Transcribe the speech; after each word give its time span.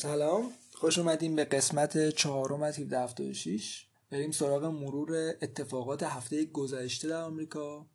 سلام. 0.00 0.52
خوش 0.72 0.98
اومدیم 0.98 1.36
به 1.36 1.44
قسمت 1.44 2.10
چهارم 2.10 2.62
از 2.62 2.78
1776 2.78 3.86
بریم 4.10 4.30
سراغ 4.30 4.64
مرور 4.64 5.34
اتفاقات 5.42 6.02
هفته 6.02 6.44
گذشته 6.44 7.08
در 7.08 7.22
آمریکا. 7.22 7.86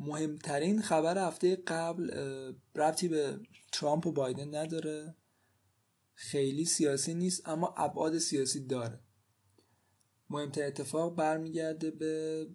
مهمترین 0.00 0.82
خبر 0.82 1.28
هفته 1.28 1.56
قبل 1.56 2.10
ربطی 2.74 3.08
به 3.08 3.40
ترامپ 3.72 4.06
و 4.06 4.12
بایدن 4.12 4.54
نداره. 4.54 5.14
خیلی 6.14 6.64
سیاسی 6.64 7.14
نیست 7.14 7.48
اما 7.48 7.74
ابعاد 7.76 8.18
سیاسی 8.18 8.66
داره. 8.66 9.00
مهمترین 10.30 10.66
اتفاق 10.66 11.16
برمیگرده 11.16 11.90
به 11.90 12.46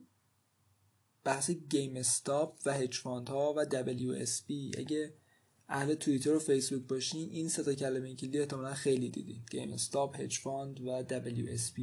بحث 1.23 1.52
گیم 1.52 1.96
استاپ 1.96 2.60
و 2.66 2.73
هج 2.73 3.02
ها 3.05 3.54
و 3.57 3.66
WSB 3.66 4.78
اگه 4.78 5.14
اهل 5.70 5.93
توییتر 5.93 6.36
و 6.36 6.39
فیسبوک 6.39 6.82
باشین 6.88 7.30
این 7.30 7.50
سه 7.50 7.63
تا 7.63 7.73
کلمه 7.73 8.16
کلیدی 8.16 8.39
احتمالا 8.39 8.73
خیلی 8.73 9.09
دیدین. 9.09 9.41
GameStop 9.52 10.20
hedge 10.20 10.40
fund 10.40 10.82
و 10.81 11.04
WSB 11.04 11.81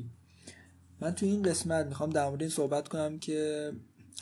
من 1.01 1.15
تو 1.15 1.27
این 1.27 1.43
قسمت 1.43 1.87
می‌خوام 1.87 2.11
در 2.11 2.29
مورد 2.29 2.41
این 2.41 2.51
صحبت 2.51 2.89
کنم 2.89 3.19
که 3.19 3.73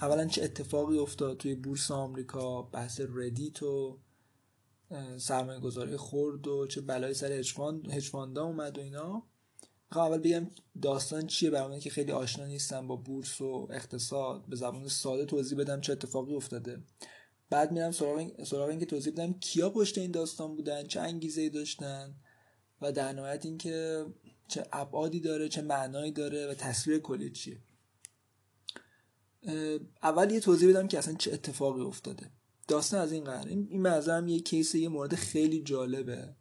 اولا 0.00 0.26
چه 0.26 0.44
اتفاقی 0.44 0.98
افتاد 0.98 1.36
توی 1.36 1.54
بورس 1.54 1.90
آمریکا 1.90 2.62
بحث 2.62 3.00
Reddit 3.14 3.62
و 3.62 3.98
سرمایه 5.16 5.60
گذاری 5.60 5.96
خورد 5.96 6.46
و 6.46 6.66
چه 6.66 6.80
بلایی 6.80 7.14
سر 7.14 7.32
hedge 7.90 8.17
fund 8.17 8.39
ا 8.39 8.45
اومد 8.44 8.78
و 8.78 8.80
اینا. 8.80 9.22
می‌خوام 9.90 10.12
اول 10.12 10.18
بگم 10.18 10.50
داستان 10.82 11.27
چیه 11.27 11.50
برای 11.50 11.80
که 11.80 11.90
خیلی 11.90 12.12
آشنا 12.12 12.46
نیستم 12.46 12.86
با 12.86 12.96
بورس 12.96 13.40
و 13.40 13.68
اقتصاد. 13.70 14.46
به 14.48 14.56
زبان 14.56 14.88
ساده 14.88 15.24
توضیح 15.24 15.58
بدم 15.58 15.80
چه 15.80 15.92
اتفاقی 15.92 16.34
افتاده. 16.34 16.82
بعد 17.50 17.72
میرم 17.72 17.90
سراغ, 17.90 18.44
سراغ 18.44 18.68
اینکه 18.68 18.86
توضیح 18.86 19.12
بدم 19.12 19.32
کیا 19.32 19.70
پشت 19.70 19.98
این 19.98 20.10
داستان 20.10 20.56
بودن 20.56 20.86
چه 20.86 21.00
انگیزه 21.00 21.48
داشتن 21.48 22.14
و 22.80 22.92
در 22.92 23.12
نهایت 23.12 23.44
اینکه 23.44 24.06
چه 24.48 24.66
ابعادی 24.72 25.20
داره 25.20 25.48
چه 25.48 25.62
معنایی 25.62 26.12
داره 26.12 26.46
و 26.46 26.54
تصویر 26.54 26.98
کلی 26.98 27.30
چیه. 27.30 27.60
اول 30.02 30.30
یه 30.30 30.40
توضیح 30.40 30.70
بدم 30.70 30.88
که 30.88 30.98
اصلا 30.98 31.14
چه 31.14 31.32
اتفاقی 31.32 31.82
افتاده. 31.82 32.30
داستان 32.68 33.00
از 33.00 33.12
این 33.12 33.24
قرار 33.24 33.48
این 33.48 33.86
این 33.86 34.28
یه 34.28 34.40
کیس 34.40 34.74
یه 34.74 34.88
مورد 34.88 35.14
خیلی 35.14 35.62
جالبه. 35.62 36.34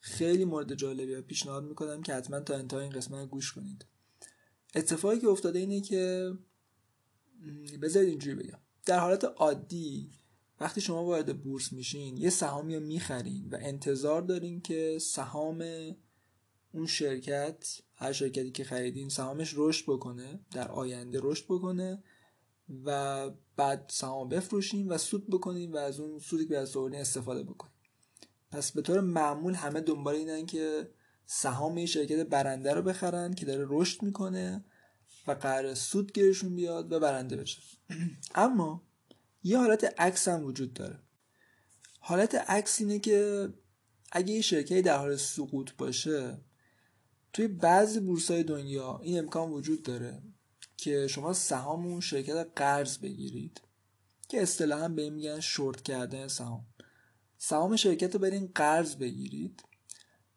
خیلی 0.00 0.44
مورد 0.44 0.74
جالبیه 0.74 1.20
پیشنهاد 1.20 1.64
می‌کنم 1.64 2.02
که 2.02 2.14
حتما 2.14 2.40
تا 2.40 2.54
انتهای 2.54 2.82
این 2.82 2.92
قسمت 2.92 3.28
گوش 3.28 3.52
کنید. 3.52 3.86
اتفاقی 4.74 5.18
که 5.18 5.28
افتاده 5.28 5.58
اینه 5.58 5.80
که 5.80 6.32
بذارید 7.82 8.08
اینجوری 8.08 8.36
بگم. 8.36 8.58
در 8.86 8.98
حالت 8.98 9.24
عادی 9.24 10.10
وقتی 10.60 10.80
شما 10.80 11.04
وارد 11.04 11.42
بورس 11.42 11.72
میشین 11.72 12.16
یه 12.16 12.30
سهامی 12.30 12.74
رو 12.74 12.80
می‌خرین 12.80 13.48
و 13.48 13.58
انتظار 13.60 14.22
دارین 14.22 14.60
که 14.60 14.98
سهام 15.00 15.64
اون 16.72 16.86
شرکت 16.86 17.80
هر 17.94 18.12
شرکتی 18.12 18.50
که 18.50 18.64
خریدین 18.64 19.08
سهامش 19.08 19.54
رشد 19.56 19.84
بکنه 19.86 20.40
در 20.52 20.68
آینده 20.68 21.20
رشد 21.22 21.44
بکنه 21.44 22.02
و 22.84 23.30
بعد 23.56 23.90
سهام 23.92 24.28
بفروشین 24.28 24.88
و 24.88 24.98
سود 24.98 25.30
بکنین 25.30 25.72
و 25.72 25.76
از 25.76 26.00
اون 26.00 26.18
سودی 26.18 26.46
که 26.46 26.58
از 26.58 26.76
استفاده 26.76 27.42
بکنین. 27.42 27.74
پس 28.50 28.72
به 28.72 28.82
طور 28.82 29.00
معمول 29.00 29.54
همه 29.54 29.80
دنبال 29.80 30.14
اینن 30.14 30.46
که 30.46 30.90
سهام 31.26 31.86
شرکت 31.86 32.26
برنده 32.26 32.74
رو 32.74 32.82
بخرن 32.82 33.34
که 33.34 33.46
داره 33.46 33.66
رشد 33.68 34.02
می‌کنه 34.02 34.64
و 35.26 35.32
قرار 35.32 35.74
سود 35.74 36.12
گیرشون 36.12 36.54
بیاد 36.54 36.92
و 36.92 37.00
برنده 37.00 37.36
بشه. 37.36 37.62
اما 38.34 38.82
یه 39.44 39.58
حالت 39.58 40.00
عکس 40.00 40.28
هم 40.28 40.44
وجود 40.44 40.72
داره. 40.72 40.98
حالت 42.00 42.34
عکس 42.34 42.80
اینه 42.80 42.98
که 42.98 43.48
اگه 44.12 44.32
یه 44.32 44.40
شرکتی 44.40 44.82
در 44.82 44.98
حال 44.98 45.16
سقوط 45.16 45.70
باشه 45.78 46.38
توی 47.32 47.48
بعضی 47.48 48.00
بورسای 48.00 48.42
دنیا 48.42 49.00
این 49.02 49.18
امکان 49.18 49.50
وجود 49.50 49.82
داره 49.82 50.22
که 50.76 51.06
شما 51.06 51.32
سهام 51.32 51.86
اون 51.86 52.00
شرکت 52.00 52.50
قرض 52.56 52.98
بگیرید 52.98 53.60
که 54.28 54.42
اصطلاحا 54.42 54.88
به 54.88 55.10
میگن 55.10 55.40
شورت 55.40 55.82
کردن 55.82 56.28
سهام. 56.28 56.66
سهام 57.38 57.76
شرکت 57.76 58.14
رو 58.14 58.20
برین 58.20 58.52
قرض 58.54 58.96
بگیرید 58.96 59.64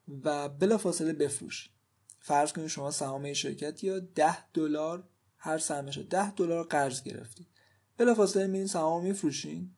و 0.07 0.50
بلافاصله 0.50 1.13
بفروشید. 1.13 1.72
فرض 2.19 2.53
کنید 2.53 2.67
شما 2.67 2.91
سهام 2.91 3.34
شرکت 3.34 3.84
یا 3.84 4.00
10 4.00 4.51
دلار 4.51 5.09
هر 5.38 5.57
سهمش 5.57 5.97
10 5.97 6.31
دلار 6.31 6.63
قرض 6.63 7.03
گرفتید. 7.03 7.47
بلافاصله 7.97 8.47
میرین 8.47 8.68
سهام 8.68 9.03
میفروشین 9.03 9.72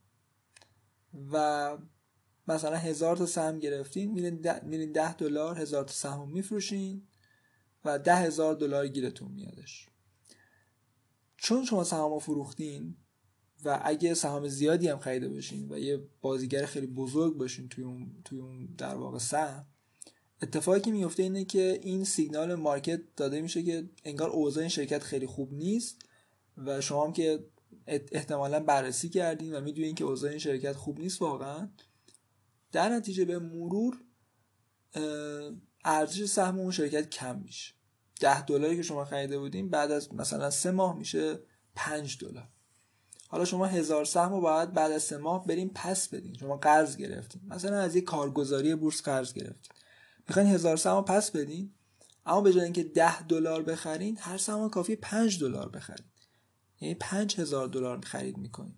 و 1.31 1.78
مثلا 2.47 2.78
هزار 2.78 3.18
تا 3.18 3.25
سهم 3.25 3.59
گرفتین 3.59 4.12
میرین 4.63 4.91
ده, 4.91 5.13
دلار 5.13 5.59
هزار 5.59 5.84
تا 5.84 5.94
سهم 5.94 6.30
میفروشین 6.30 7.07
و 7.85 8.00
ده 8.00 8.16
هزار 8.16 8.56
دلار 8.56 8.88
گیرتون 8.88 9.31
میادش. 9.31 9.90
چون 11.38 11.66
شما 11.66 11.84
سهام 11.84 12.19
فروختین 12.19 12.96
و 13.66 13.81
اگه 13.84 14.13
سهام 14.13 14.47
زیادی 14.47 14.88
هم 14.88 15.00
خریده 15.00 15.30
باشین 15.30 15.72
و 15.72 15.80
یه 15.80 16.07
بازیگر 16.22 16.66
خیلی 16.66 16.88
بزرگ 16.88 17.38
باشین 17.38 17.69
توی 17.69 17.84
اون, 17.84 18.22
توی 18.25 18.40
اون 18.40 18.66
در 18.66 18.96
واقع 18.96 19.18
سهم 19.18 19.66
اتفاقی 20.41 20.80
که 20.80 20.91
میفته 20.91 21.24
اینه 21.24 21.46
که 21.46 21.80
این 21.84 22.03
سیگنال 22.03 22.56
مارکت 22.56 23.01
داده 23.16 23.41
میشه 23.41 23.63
که 23.63 23.90
انگار 24.03 24.30
اوضاع 24.30 24.62
این 24.62 24.69
شرکت 24.69 25.03
خیلی 25.03 25.28
خوب 25.28 25.53
نیست 25.53 26.01
و 26.57 26.81
شما 26.81 27.06
هم 27.06 27.13
که 27.13 27.46
احتمالا 28.11 28.59
بررسی 28.59 29.09
کردین 29.09 29.55
و 29.55 29.61
می‌دونین 29.61 29.95
که 29.95 30.03
اوضاع 30.03 30.29
این 30.29 30.39
شرکت 30.39 30.75
خوب 30.75 31.00
نیست 31.00 31.22
واقعا. 31.22 31.69
در 32.72 32.89
نتیجه 32.89 33.25
به 33.25 33.39
مرور 33.39 34.03
ارزش 35.85 36.25
سهم 36.25 36.59
اون 36.59 36.72
شرکت 36.72 37.09
کم 37.09 37.39
میشه. 37.39 37.73
ده 38.19 38.45
دلاری 38.45 38.75
که 38.75 38.81
شما 38.81 39.05
خریده 39.05 39.39
بودین 39.39 39.69
بعد 39.69 39.91
از 39.91 40.13
مثلا 40.13 40.50
سه 40.50 40.72
ماه 40.72 40.97
میشه 40.97 41.39
پنج 41.75 42.17
دلار. 42.22 42.50
حالا 43.27 43.45
شما 43.45 43.66
هزار 43.66 44.06
سهم 44.06 44.31
رو 44.31 44.41
باید 44.41 44.73
بعد 44.73 44.91
از 44.91 45.03
سه 45.03 45.17
ماه 45.17 45.47
بریم 45.47 45.71
پس 45.75 46.07
بدین. 46.07 46.33
شما 46.33 46.57
قرض 46.57 46.97
گرفتین. 46.97 47.41
مثلا 47.47 47.77
از 47.77 47.95
یک 47.95 48.03
کارگزاری 48.03 48.75
بورس 48.75 49.01
قرض 49.01 49.33
گرفتین. 49.33 49.73
می‌خواین 50.27 50.50
هزار 50.50 50.77
سهم 50.77 50.95
رو 50.95 51.01
پس 51.01 51.31
بدین 51.31 51.73
اما 52.25 52.41
به 52.41 52.53
جای 52.53 52.63
اینکه 52.63 52.83
ده 52.83 53.23
دلار 53.23 53.63
بخرین 53.63 54.17
هر 54.19 54.38
سهم 54.38 54.69
کافی 54.69 54.95
پنج 54.95 55.39
دلار 55.39 55.69
بخرین. 55.69 56.06
یعنی 56.81 56.95
پنج 56.95 57.40
هزار 57.40 57.67
دلار 57.67 58.01
خرید 58.01 58.38
می‌کنین 58.38 58.75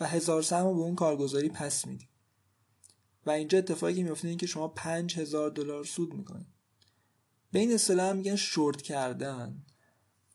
و 0.00 0.06
هزار 0.06 0.42
سهم 0.42 0.66
رو 0.66 0.74
به 0.74 0.80
اون 0.80 0.94
کارگزاری 0.94 1.48
پس 1.48 1.86
میدین 1.86 2.08
و 3.26 3.30
اینجا 3.30 3.58
اتفاقی 3.58 3.94
که 3.94 4.02
میفته 4.02 4.28
این 4.28 4.38
که 4.38 4.46
شما 4.46 4.68
پنج 4.68 5.18
هزار 5.18 5.50
دلار 5.50 5.84
سود 5.84 6.14
می‌کنین 6.14 6.46
به 7.52 7.58
این 7.58 7.72
اصطلاح 7.72 8.12
میگن 8.12 8.36
شورت 8.36 8.82
کردن. 8.82 9.64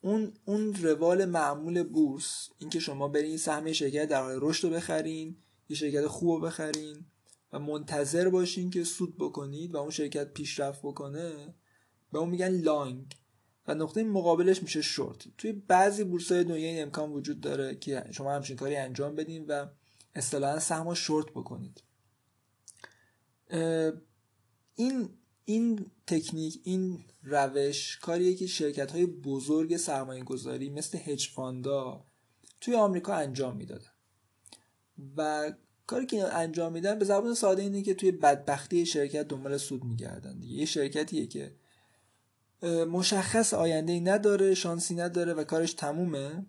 اون 0.02 0.34
اون 0.46 0.74
روال 0.74 1.26
معمول 1.26 1.84
بورس 1.84 2.50
اینکه 2.58 2.80
شما 2.80 3.08
برین 3.08 3.38
سهم 3.38 3.72
شرکت 3.72 4.10
در 4.10 4.22
حال 4.22 4.38
رشد 4.42 4.68
رو 4.68 4.74
بخرین 4.74 5.38
یه 5.70 5.78
شرکت 5.78 6.08
خوب 6.08 6.30
رو 6.30 6.40
بخرین 6.40 7.06
و 7.54 7.60
منتظر 7.60 8.30
باشین 8.30 8.70
که 8.70 8.84
سود 8.84 9.18
بکنید 9.18 9.74
و 9.74 9.78
اون 9.78 9.90
شرکت 9.90 10.34
پیشرفت 10.34 10.80
بکنه 10.82 11.56
به 12.12 12.20
اون 12.20 12.30
میگن 12.30 12.50
لانگ. 12.50 13.16
و 13.68 13.76
نقطه 13.76 14.04
مقابلش 14.04 14.64
میشه 14.64 14.82
شورت. 14.82 15.26
توی 15.38 15.52
بعضی 15.52 16.04
بورس‌های 16.04 16.44
دنیا 16.44 16.70
این 16.70 16.82
امکان 16.82 17.12
وجود 17.12 17.42
داره 17.42 17.76
که 17.76 18.04
شما 18.12 18.34
همچین 18.34 18.56
کاری 18.56 18.76
انجام 18.76 19.16
بدین 19.16 19.46
و 19.46 19.66
اصطلاحا 20.16 20.60
سهم 20.60 20.94
شورت 20.94 21.26
بکنید. 21.26 21.84
این 24.76 25.10
این 25.46 25.92
تکنیک 26.08 26.62
این 26.64 27.04
روش 27.24 27.98
کاریه 27.98 28.36
که 28.36 28.48
شرکت 28.48 28.92
های 28.92 29.06
بزرگ 29.06 29.78
سرمایه 29.78 30.24
گذاری 30.24 30.70
مثل 30.70 30.98
هج 30.98 31.30
فاندا 31.30 32.06
توی 32.62 32.76
آمریکا 32.76 33.14
انجام 33.14 33.58
می‌دادن. 33.58 33.92
و 35.18 35.52
کاری 35.88 36.06
که 36.06 36.24
انجام 36.24 36.74
میدن 36.74 37.00
به 37.00 37.06
زبان 37.06 37.34
ساده 37.34 37.62
اینه 37.62 37.82
که 37.82 37.94
توی 37.94 38.12
بدبختی 38.12 38.86
شرکت 38.86 39.28
دنبال 39.28 39.58
سود 39.58 39.84
میگردن 39.84 40.40
دیگه. 40.40 40.56
یه 40.56 40.66
شرکتیه 40.66 41.28
که 41.28 41.56
مشخص 42.64 43.54
آینده 43.54 43.94
ای 43.94 44.00
نداره 44.00 44.54
شانسی 44.54 44.96
نداره 44.96 45.34
و 45.34 45.44
کارش 45.44 45.74
تمومه. 45.74 46.46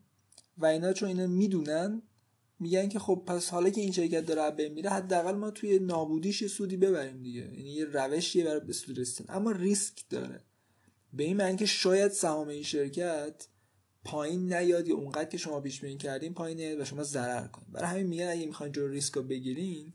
و 0.58 0.67
اینا 0.67 0.93
چون 0.93 1.08
اینا 1.08 1.26
می‌دونن 1.26 2.03
میگن 2.61 2.88
که 2.88 2.99
خب 2.99 3.23
پس 3.26 3.50
حالا 3.50 3.70
که 3.70 3.81
این 3.81 3.93
شرکت 3.93 4.26
داره 4.26 4.56
به 4.56 4.69
میره 4.69 4.91
حداقل 4.91 5.35
ما 5.35 5.50
توی 5.50 5.79
نابودیش 5.79 6.47
سودی 6.47 6.76
ببریم 6.76 7.23
دیگه. 7.23 7.41
یعنی 7.41 7.70
یه 7.70 7.85
روشیه 7.85 8.44
برای 8.44 8.61
به 8.61 8.73
سود 8.73 8.99
رسیدن. 8.99 9.35
اما 9.35 9.50
ریسک 9.50 10.05
داره. 10.11 10.41
به 11.12 11.25
این 11.25 11.37
معنی 11.37 11.56
که 11.56 11.67
شاید 11.67 12.12
سهام 12.12 12.49
این 12.49 12.62
شرکت 12.62 13.47
پایین 14.05 14.53
نیاد 14.53 14.88
یا 14.88 14.97
اونقدر 14.97 15.29
که 15.29 15.38
شما 15.38 15.61
پیش 15.61 15.81
بینی 15.81 15.97
کردین 15.97 16.35
پایین 16.35 16.61
نیاد 16.61 16.81
و 16.81 16.85
شما 16.85 17.03
ضرر 17.03 17.47
کنید 17.47 17.73
برای 17.73 17.91
همین 17.91 18.06
میگن 18.06 18.29
اگه 18.29 18.47
می‌خواین 18.47 18.73
جلو 18.73 18.88
ریسک 18.88 19.14
رو 19.14 19.23
بگیرین 19.23 19.93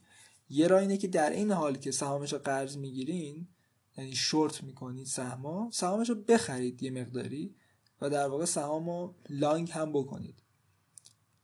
یه 0.49 0.67
راه 0.67 0.81
اینه 0.81 0.97
که 0.97 1.07
در 1.07 1.29
این 1.29 1.51
حال 1.51 1.77
که 1.77 1.91
سهامش 1.91 2.33
رو 2.33 2.39
قرض 2.39 2.77
می‌گیرین 2.77 3.47
یعنی 3.97 4.15
شورت 4.15 4.63
می‌کنید 4.63 5.07
سهما 5.07 5.69
سهامش 5.73 6.09
رو 6.09 6.15
بخرید 6.15 6.83
یه 6.83 6.91
مقداری 6.91 7.55
و 8.01 8.09
در 8.09 8.27
واقع 8.27 8.45
سهام 8.45 8.89
رو 8.89 9.15
لانگ 9.29 9.71
هم 9.71 9.91
بکنید. 9.91 10.35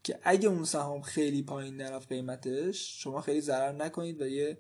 که 0.04 0.20
اگه 0.24 0.50
اون 0.50 0.66
سهام 0.66 1.02
خیلی 1.02 1.44
پایین 1.44 1.78
نرفت 1.78 2.08
قیمتش 2.08 3.04
شما 3.04 3.22
خیلی 3.22 3.42
ضرر 3.42 3.72
نکنید 3.72 4.22
و 4.22 4.28
یه 4.28 4.58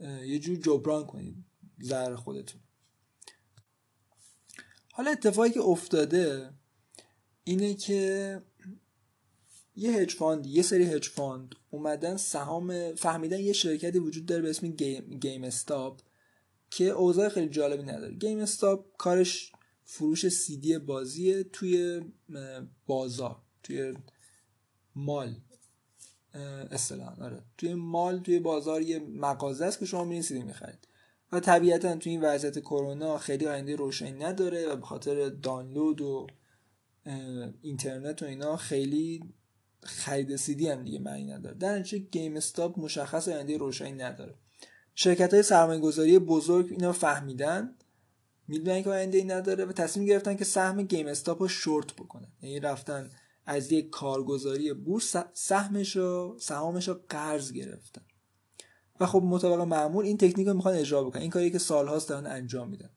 یه 0.00 0.38
جور 0.38 0.56
جبران 0.56 1.06
کنید 1.06 1.44
ضرر 1.82 2.16
خودتون. 2.16 2.60
حالا 4.92 5.10
اتفاقی 5.10 5.50
که 5.50 5.60
افتاده 5.60 6.50
اینه 7.44 7.74
که 7.74 8.42
یه 9.76 9.92
hedge 9.92 10.14
fund 10.14 10.46
یه 10.46 10.62
سری 10.62 10.84
hedge 10.84 11.08
fund 11.08 11.54
اومدن 11.70 12.16
سهام 12.16 12.94
فهمیدن 12.94 13.40
یه 13.40 13.52
شرکتی 13.52 13.98
وجود 13.98 14.26
داره 14.26 14.42
به 14.42 14.50
اسم 14.50 14.68
Game, 14.68 15.18
GameStop 15.18 16.00
که 16.76 16.84
اوضاع 16.84 17.28
خیلی 17.28 17.48
جالبی 17.48 17.82
نداره. 17.82 18.14
GameStop 18.14 18.96
کارش 18.96 19.52
فروش 19.84 20.28
سیدی 20.28 20.78
بازیه 20.78 21.42
توی 21.42 22.00
بازار 22.86 23.36
توی 23.62 23.94
mall. 24.94 25.36
اصطلاحا 26.70 27.24
آره. 27.24 27.42
توی 27.58 27.74
مال 27.74 28.18
توی 28.18 28.38
بازار 28.38 28.82
یه 28.82 28.98
مغازه 28.98 29.64
است 29.64 29.78
که 29.78 29.86
شما 29.86 30.04
میرین 30.04 30.22
سیدی 30.22 30.42
می‌خرید. 30.42 30.88
و 31.32 31.40
طبیعتا 31.40 31.96
توی 31.96 32.12
این 32.12 32.20
وضعیت 32.20 32.58
کرونا 32.58 33.18
خیلی 33.18 33.46
آینده 33.46 33.76
روشنی 33.76 34.24
نداره 34.24 34.66
و 34.66 34.76
به 34.76 34.86
خاطر 34.86 35.28
دانلود 35.28 36.00
و 36.00 36.26
اینترنت 37.62 38.22
و 38.22 38.26
اینا 38.26 38.56
خیلی 38.56 39.34
خرید 39.82 40.36
سیدی 40.36 40.68
هم 40.68 40.84
دیگه 40.84 40.98
معنی 40.98 41.24
نداره. 41.24 41.56
در 41.56 41.78
نتیجه 41.78 41.98
گیم 41.98 42.36
استاپ 42.36 42.78
مشخص 42.78 43.28
آینده 43.28 43.56
روشنی 43.56 43.92
نداره. 43.92 44.34
شرکت 44.98 45.34
های 45.34 45.42
سرمایه 45.42 45.80
گذاری 45.80 46.18
بزرگ 46.18 46.66
اینا 46.70 46.92
فهمیدن 46.92 47.76
می‌دونن 48.48 48.82
که 48.82 48.90
آینده 48.90 49.18
ای 49.18 49.24
نداره 49.24 49.64
و 49.64 49.72
تصمیم 49.72 50.06
گرفتن 50.06 50.36
که 50.36 50.44
سهم 50.44 50.82
گیم 50.82 51.06
استاپ 51.06 51.42
رو 51.42 51.48
شورت 51.48 51.92
بکنن. 51.92 52.32
یعنی 52.42 52.60
رفتن 52.60 53.10
از 53.46 53.72
یک 53.72 53.90
کارگزاری 53.90 54.72
بورس 54.72 55.16
سهمش 55.32 55.96
رو 55.96 56.36
سهامش 56.40 56.88
رو 56.88 57.00
قرض 57.08 57.52
گرفتن. 57.52 58.02
و 59.00 59.06
خب 59.06 59.22
مطابق 59.24 59.60
معمول 59.60 60.04
این 60.04 60.16
تکنیک 60.16 60.46
رو 60.46 60.54
می‌خوان 60.54 60.74
اجرا 60.74 61.04
بکنن. 61.04 61.22
این 61.22 61.30
کاری 61.30 61.50
که 61.50 61.58
سالهاست 61.58 62.08
دارن 62.08 62.26
انجام 62.26 62.68
میدن. 62.68 62.90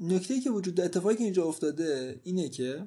نکته 0.00 0.40
که 0.40 0.50
وجود 0.50 0.80
اتفاقی 0.80 1.16
که 1.16 1.24
اینجا 1.24 1.44
افتاده 1.44 2.20
اینه 2.24 2.48
که 2.48 2.86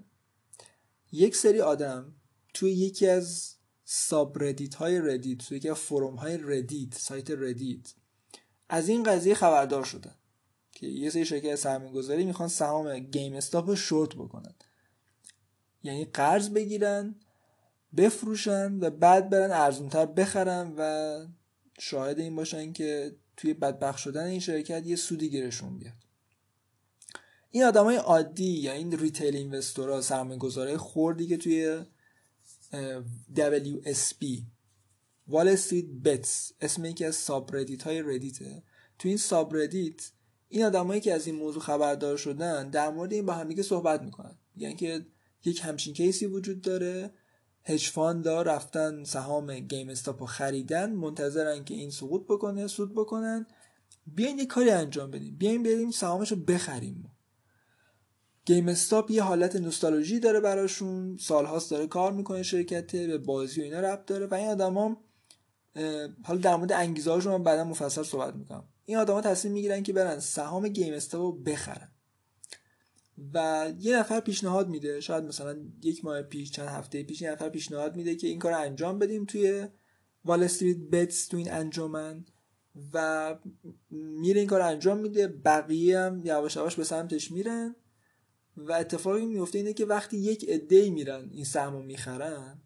یک 1.12 1.36
سری 1.36 1.62
آدم 1.62 2.16
توی 2.54 2.72
یکی 2.72 3.08
از 3.08 3.56
subreddit 3.96 4.76
های 4.76 5.00
Reddit 5.00 5.38
توی 5.38 5.58
یکی 5.58 5.74
forum 5.74 6.16
های 6.16 6.38
Reddit 6.38 6.94
سایت 6.94 7.32
Reddit. 7.32 7.94
از 8.70 8.90
این 8.90 9.04
قضیه 9.04 9.34
خبردار 9.34 9.84
شدن 9.84 10.16
که 10.72 10.88
یه 10.88 11.10
سری 11.10 11.26
شرکت 11.26 11.56
سرمایه 11.56 11.92
گذاری 11.92 12.26
می‌خوان 12.26 12.50
سهام 12.50 13.00
GameStop 13.00 13.68
رو 13.68 13.76
شورت 13.76 14.16
بکنن. 14.16 14.56
یعنی 15.84 16.06
قرض 16.06 16.50
بگیرن 16.50 17.16
بفروشن 17.98 18.80
و 18.80 18.90
بعد 18.90 19.30
برن 19.30 19.52
ارزونتر 19.52 20.06
بخرن 20.06 20.74
و 20.78 21.20
شاهد 21.80 22.20
این 22.20 22.36
باشن 22.36 22.74
که 22.74 23.16
توی 23.38 23.54
بدبخ 23.54 23.98
شدن 23.98 24.26
این 24.26 24.40
شرکت 24.40 24.86
یه 24.86 24.96
سودی 24.96 25.30
گیرشون 25.30 25.78
بیاد. 25.78 25.94
این 27.52 27.64
های 27.64 27.96
عادی 27.96 28.52
یا 28.52 28.72
این 28.72 29.00
retail 29.00 29.36
investor 29.36 29.94
ها 29.94 30.02
سرمایه 30.02 30.40
گذاره 30.40 30.78
خوردی 30.78 31.28
که 31.28 31.38
توی 31.38 31.86
WSB 33.36 34.26
WallStreetBets 35.28 36.52
اسم 36.62 36.86
یکی 36.86 37.06
از 37.06 37.16
subreddit 37.16 37.84
های 37.84 38.02
Reddit 38.02 38.55
ه 38.55 38.64
تو 39.00 39.08
این 39.08 39.18
subreddit 39.18 40.12
این 40.50 40.64
آدمایی 40.64 41.02
که 41.02 41.14
از 41.14 41.28
این 41.28 41.36
موضوع 41.36 41.62
خبردار 41.62 42.18
شدن 42.18 42.70
در 42.70 42.90
مورد 42.90 43.14
این 43.14 43.26
با 43.26 43.34
هم 43.34 43.62
صحبت 43.62 44.02
می‌کنن. 44.02 44.38
یعنی 44.56 44.76
که 44.76 45.06
یک 45.46 45.62
همچین 45.64 45.94
case 45.94 46.19
ی 46.19 46.26
وجود 46.26 46.62
داره. 46.62 47.14
hedge 47.64 47.90
fund 47.90 48.31
ا 48.31 48.42
رفتن 48.42 49.04
سهام 49.04 49.60
GameStop 49.60 50.26
خریدن 50.26 50.92
منتظرن 50.92 51.64
که 51.64 51.74
این 51.74 51.90
سقوط 51.90 52.24
بکنه 52.24 52.68
سود 52.68 52.94
بکنن. 52.94 53.46
بیاین 54.08 54.40
یه 54.40 54.46
کاری 54.46 54.70
انجام 54.70 55.12
بدیم 55.12 55.36
بیاین 55.38 55.64
بریم 55.64 55.92
سهامش 55.92 56.32
رو 56.32 56.38
بخریم. 56.38 57.12
GameStop 58.46 59.12
یه 59.12 59.24
حالت 59.24 59.56
نوستالژی 59.56 60.20
داره 60.20 60.40
براشون. 60.40 61.18
سالهاست 61.18 61.72
داره 61.72 61.88
کار 61.88 62.12
می‌کنه 62.14 62.44
شرکته 62.44 63.08
به 63.08 63.18
بازی 63.18 63.62
و 63.62 63.64
اینا 63.64 63.80
ربط 63.80 64.06
داره 64.06 64.26
و 64.26 64.34
این 64.34 64.48
آدما 64.48 64.98
حالا 66.24 66.40
در 66.42 66.56
مورد 66.56 66.72
انگیزه 66.72 67.12
هاشون 67.12 67.44
بعدا 67.44 67.64
مفصل 67.64 68.04
صحبت 68.04 68.36
می‌کنم. 68.36 68.64
این 68.86 68.98
آدما 68.98 69.22
تصمیم 69.22 69.54
می‌گیرن 69.54 69.84
که 69.84 69.94
برن 69.94 70.20
سهام 70.20 70.68
گیم 70.68 70.94
استاپ 70.94 71.22
رو 71.22 71.32
بخرن. 71.32 71.88
و 73.34 73.68
یه 73.80 73.98
نفر 74.00 74.20
پیشنهاد 74.20 74.70
میده. 74.70 75.00
شاید 75.00 75.24
مثلا 75.24 75.58
یک 75.84 76.06
ماه 76.06 76.22
پیش 76.22 76.52
چند 76.52 76.68
هفته 76.68 77.04
پیش 77.04 77.22
یه 77.22 77.32
نفر 77.32 77.50
پیشنهاد 77.50 77.96
میده 77.96 78.16
که 78.16 78.28
این 78.28 78.40
کار 78.40 78.54
انجام 78.54 79.00
بدیم 79.00 79.26
توی 79.26 79.68
وال 80.26 80.44
استریت 80.44 80.78
بتس 80.78 81.28
تو 81.28 81.38
این 81.38 81.52
انجمن 81.52 82.26
و 82.94 83.36
میره 83.92 84.40
این 84.40 84.50
کار 84.50 84.62
انجام 84.62 84.98
میده. 84.98 85.28
بقیه 85.28 86.00
هم 86.00 86.22
یواش 86.26 86.56
یواش 86.56 86.76
به 86.76 86.84
سمتش 86.84 87.32
میرن. 87.32 87.76
و 88.58 88.72
اتفاقی 88.72 89.26
میفته 89.26 89.58
اینه 89.58 89.74
که 89.74 89.86
وقتی 89.86 90.18
یک 90.18 90.50
عده 90.50 90.90
میرن 90.90 91.30
این 91.32 91.46
سهمو 91.46 91.82
می‌خرن 91.82 92.62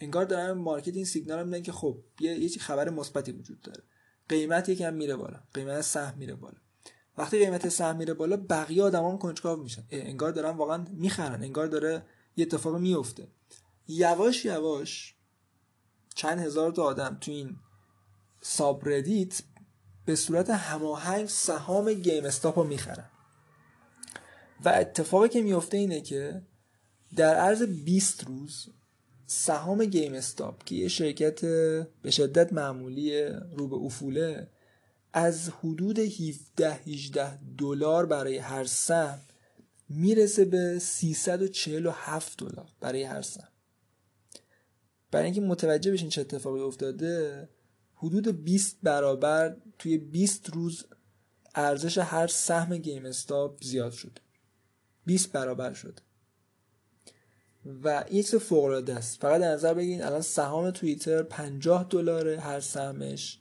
انگار 0.00 0.24
دارن 0.24 0.52
مارکت 0.52 0.96
این 0.96 1.04
سیگنال 1.04 1.44
میدن 1.44 1.62
که 1.62 1.72
خب 1.72 1.98
یه 2.20 2.38
یه 2.38 2.48
خبر 2.48 2.90
مثبتی 2.90 3.32
وجود 3.32 3.60
داره. 3.60 3.82
قیمت 4.28 4.68
یکم 4.68 4.94
میره 4.94 5.16
بالا 5.16 5.40
قیمت 5.54 5.80
سهم 5.80 6.18
میره 6.18 6.34
بالا. 6.34 6.58
وقتی 7.18 7.38
قیمت 7.38 7.68
سهم 7.68 7.96
میره 7.96 8.14
بالا 8.14 8.36
بقیه 8.36 8.82
آدما 8.82 9.10
هم 9.10 9.18
کنجکاو 9.18 9.62
میشن. 9.62 9.84
انگار 9.90 10.32
دارن 10.32 10.56
واقعا 10.56 10.84
می‌خرن 10.90 11.42
انگار 11.42 11.66
داره 11.66 12.02
یه 12.36 12.46
اتفاق 12.46 12.76
میفته 12.76 13.28
یواش 13.88 14.44
یواش 14.44 15.14
چند 16.14 16.38
هزار 16.38 16.72
تا 16.72 16.82
آدم 16.82 17.18
تو 17.20 17.30
این 17.30 17.56
ساب 18.40 18.88
به 20.04 20.16
صورت 20.16 20.50
هماهنگ 20.50 21.26
سهام 21.28 21.92
گیم 21.92 22.24
استاپ 22.24 22.58
رو 22.58 22.64
می‌خرن. 22.64 23.10
و 24.64 24.68
اتفاقی 24.68 25.28
که 25.28 25.42
میفته 25.42 25.76
اینه 25.76 26.00
که 26.00 26.42
در 27.16 27.34
عرض 27.34 27.62
20 27.62 28.24
روز 28.24 28.68
سهام 29.26 29.84
گیم 29.84 30.14
استاپ 30.14 30.64
که 30.64 30.74
یه 30.74 30.88
شرکت 30.88 31.40
به 32.02 32.10
شدت 32.10 32.52
معمولی 32.52 33.24
رو 33.28 33.68
به 33.68 33.76
افوله 33.76 34.48
از 35.12 35.48
حدود 35.48 35.98
17 35.98 36.72
18 36.72 37.38
دلار 37.58 38.06
برای 38.06 38.38
هر 38.38 38.64
سهم 38.64 39.20
می‌رسه 39.88 40.44
به 40.44 40.78
347 40.78 42.38
دلار 42.38 42.68
برای 42.80 43.02
هر 43.02 43.22
سهم. 43.22 43.48
برای 45.10 45.24
اینکه 45.24 45.40
متوجه 45.40 45.92
بشین 45.92 46.08
چه 46.08 46.20
اتفاقی 46.20 46.60
افتاده 46.60 47.48
حدود 47.94 48.44
20 48.44 48.78
برابر 48.82 49.56
توی 49.78 49.98
20 49.98 50.50
روز 50.50 50.84
ارزش 51.54 51.98
هر 51.98 52.26
سهم 52.26 52.76
گیم 52.78 53.06
استاپ 53.06 53.64
زیاد 53.64 53.92
شده. 53.92 54.20
20 55.06 55.32
برابر 55.32 55.72
شده 55.72 56.02
و 57.64 58.04
این 58.08 58.22
چیز 58.22 58.34
فوق 58.34 58.64
العاده 58.64 58.94
است. 58.94 59.20
فقط 59.20 59.40
در 59.40 59.52
نظر 59.52 59.74
بگیرید 59.74 60.02
الان 60.02 60.20
سهام 60.20 60.70
توییتر 60.70 61.22
50 61.22 61.86
دلاره 61.90 62.40
هر 62.40 62.60
سهمش. 62.60 63.40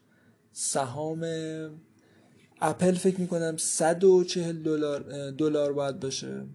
سهام 0.51 1.25
اپل 2.61 2.93
فکر 2.93 3.21
می‌کنم 3.21 3.57
140 3.57 4.63
دلار 4.63 5.31
دلار 5.31 5.73
باید 5.73 5.99
باشه. 5.99 6.45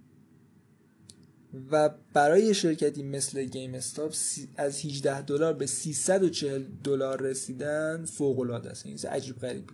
و 1.71 1.91
برای 2.13 2.55
شرکتی 2.55 3.03
مثل 3.03 3.45
گیم 3.45 3.75
استاپ 3.75 4.15
از 4.57 4.85
18 4.85 5.23
دلار 5.23 5.53
به 5.53 5.67
340 5.67 6.65
دلار 6.85 7.23
رسیدن 7.23 8.05
فوق 8.05 8.41
العاده 8.41 8.71
است 8.71 8.87
این 8.87 8.99
عجیب 8.99 9.39
غریب 9.39 9.71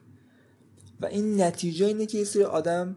و 1.00 1.06
این 1.06 1.40
نتیجه 1.40 1.86
اینه 1.86 2.06
که 2.06 2.18
یه 2.18 2.24
سری 2.24 2.42
آدم 2.42 2.96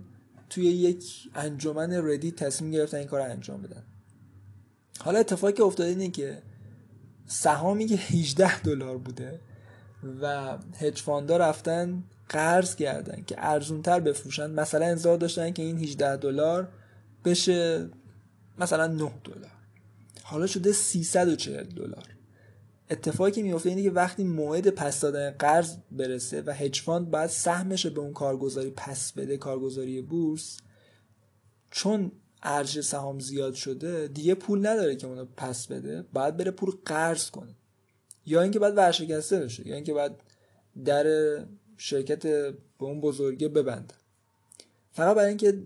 توی 0.53 0.65
یک 0.65 1.29
انجمن 1.35 1.93
Reddit 1.93 2.31
تصمیم 2.31 2.71
گرفتن 2.71 2.97
این 2.97 3.07
کار 3.07 3.19
رو 3.19 3.31
انجام 3.31 3.61
بدن. 3.61 3.83
حالا 4.99 5.19
اتفاقی 5.19 5.53
که 5.53 5.63
افتاده 5.63 5.89
اینه 5.89 6.09
که 6.09 6.41
سهامی 7.25 7.85
که 7.85 7.95
18 7.95 8.61
دلار 8.61 8.97
بوده 8.97 9.39
و 10.21 10.57
hedge 10.79 11.01
fund 11.01 11.30
ا 11.30 11.37
رفتن 11.37 12.03
قرض 12.29 12.75
کردن 12.75 13.23
که 13.27 13.35
ارزونتر 13.37 13.99
بفروشن. 13.99 14.51
مثلا 14.51 14.85
انتظار 14.85 15.17
داشتن 15.17 15.53
که 15.53 15.63
این 15.63 15.77
18 15.77 16.15
دلار 16.15 16.67
بشه 17.25 17.89
مثلا 18.57 18.87
9 18.87 19.11
دلار. 19.23 19.51
حالا 20.23 20.47
شده 20.47 20.71
340 20.71 21.63
دلار. 21.63 22.05
اتفاقی 22.89 23.31
که 23.31 23.43
میفته 23.43 23.69
اینه 23.69 23.83
که 23.83 23.91
وقتی 23.91 24.23
موعد 24.23 24.69
پس 24.69 25.01
دادن 25.01 25.31
قرض 25.31 25.77
برسه 25.91 26.41
و 26.41 26.51
hedge 26.51 26.81
fund 26.81 27.11
باید 27.11 27.29
سهمش 27.29 27.85
به 27.85 28.01
اون 28.01 28.13
کارگزاری 28.13 28.73
پس 28.75 29.11
بده 29.11 29.37
کارگزاری 29.37 30.01
بورس 30.01 30.57
چون 31.71 32.11
ارزش 32.43 32.79
سهام 32.79 33.19
زیاد 33.19 33.53
شده 33.53 34.07
دیگه 34.07 34.35
پول 34.35 34.67
نداره 34.67 34.95
که 34.95 35.07
اونو 35.07 35.25
پس 35.37 35.67
بده 35.67 36.05
باید 36.13 36.37
بره 36.37 36.51
پول 36.51 36.71
قرض 36.85 37.29
کنه. 37.29 37.55
یا 38.25 38.41
اینکه 38.41 38.59
باید 38.59 38.77
ورشکسته 38.77 39.39
بشه 39.39 39.67
یا 39.67 39.75
اینکه 39.75 39.93
باید 39.93 40.11
در 40.85 41.37
شرکت 41.77 42.27
به 42.27 42.55
اون 42.79 43.01
بزرگه 43.01 43.47
ببنده. 43.47 43.93
فقط 44.91 45.15
برای 45.15 45.29
اینکه 45.29 45.63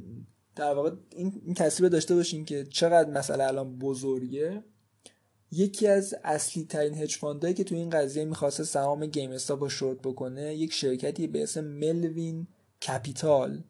در 0.55 0.73
واقع 0.73 0.91
این 1.15 1.53
تصویر 1.55 1.89
داشته 1.89 2.15
باشین 2.15 2.45
که 2.45 2.65
چقدر 2.65 3.09
مسئله 3.09 3.43
الان 3.43 3.77
بزرگه. 3.77 4.63
یکی 5.51 5.87
از 5.87 6.15
اصلی 6.23 6.65
ترین 6.65 6.95
هج 6.95 7.15
فاندایی 7.15 7.53
که 7.53 7.63
تو 7.63 7.75
این 7.75 7.89
قضیه 7.89 8.25
می‌خواسته 8.25 8.63
سهام 8.63 9.05
گیم 9.05 9.31
استاپ 9.31 9.61
رو 9.63 9.69
شورت 9.69 9.97
بکنه 9.97 10.55
یک 10.55 10.73
شرکتی 10.73 11.27
به 11.27 11.43
اسم 11.43 11.63
ملوین 11.63 12.47
کپیتال 12.87 13.63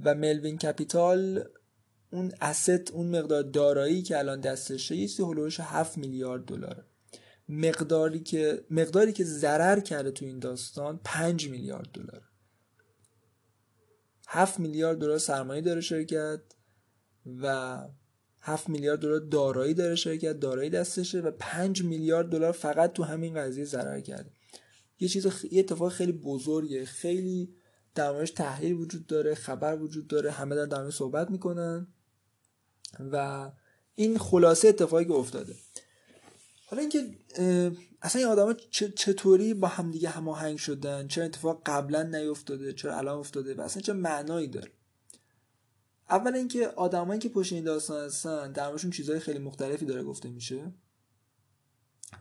و 0.00 0.14
ملوین 0.14 0.58
کپیتال 0.58 1.44
اون 2.12 2.30
asset 2.30 2.90
اون 2.92 3.18
مقدار 3.18 3.42
دارایی 3.42 4.02
که 4.02 4.18
الان 4.18 4.40
دستشه 4.40 4.96
یه 4.96 5.08
چیزی 5.08 5.22
هلوش 5.22 5.60
7 5.60 5.98
میلیارد 5.98 6.44
دلار. 6.44 6.84
مقداری 7.48 8.20
که 8.20 8.64
مقداری 8.70 9.12
که 9.12 9.24
ضرر 9.24 9.80
کرده 9.80 10.10
تو 10.10 10.24
این 10.24 10.38
داستان 10.38 11.00
5 11.04 11.48
میلیارد 11.48 11.88
دلار. 11.92 12.22
7 14.28 14.60
میلیارد 14.60 14.98
دلار 14.98 15.18
سرمایه 15.18 15.60
داره 15.60 15.80
شرکت 15.80 16.40
و 17.26 17.78
7 18.44 18.68
میلیارد 18.68 19.00
دلار 19.00 19.18
دارایی 19.18 19.74
داره 19.74 19.94
شرکت 19.94 20.40
دارایی 20.40 20.70
دستشه 20.70 21.20
و 21.20 21.30
5 21.30 21.82
میلیارد 21.82 22.28
دلار 22.28 22.52
فقط 22.52 22.92
تو 22.92 23.02
همین 23.02 23.34
قضیه 23.34 23.64
ضرر 23.64 24.00
کرده. 24.00 24.30
یه 25.00 25.08
چیز 25.08 25.26
خ... 25.26 25.44
یه 25.44 25.60
اتفاق 25.60 25.92
خیلی 25.92 26.12
بزرگه. 26.12 26.84
خیلی 26.84 27.54
در 27.94 28.26
تحلیل 28.26 28.72
وجود 28.72 29.06
داره 29.06 29.34
خبر 29.34 29.76
وجود 29.76 30.06
داره 30.06 30.30
همه 30.30 30.54
دارن 30.54 30.68
در 30.68 30.90
صحبت 30.90 31.30
می‌کنن 31.30 31.86
و 33.12 33.50
این 33.94 34.18
خلاصه 34.18 34.68
اتفاقی 34.68 35.04
که 35.04 35.12
افتاده. 35.12 35.54
حالا 36.66 36.80
اینکه 36.80 37.10
اصلا 38.02 38.22
این 38.22 38.30
آدما 38.30 38.54
چطوری 38.96 39.54
با 39.54 39.68
همدیگه 39.68 40.08
هماهنگ 40.08 40.58
شدن؟ 40.58 41.08
چرا 41.08 41.24
اتفاق 41.24 41.62
قبلا 41.66 42.02
نیفتاده؟ 42.02 42.72
چرا 42.72 42.98
الان 42.98 43.18
افتاده؟ 43.18 43.54
و 43.54 43.60
اصلا 43.60 43.82
چه 43.82 43.92
معنایی 43.92 44.46
داره؟ 44.46 44.70
اول 46.12 46.34
اینکه 46.34 46.68
آدمایی 46.68 47.20
که 47.20 47.28
پشت 47.28 47.52
این 47.52 47.64
داستان 47.64 48.04
هستن 48.04 48.52
در 48.52 48.68
موردشون 48.68 48.90
چیزهای 48.90 49.20
خیلی 49.20 49.38
مختلفی 49.38 49.84
داره 49.86 50.02
گفته 50.02 50.30
میشه. 50.30 50.72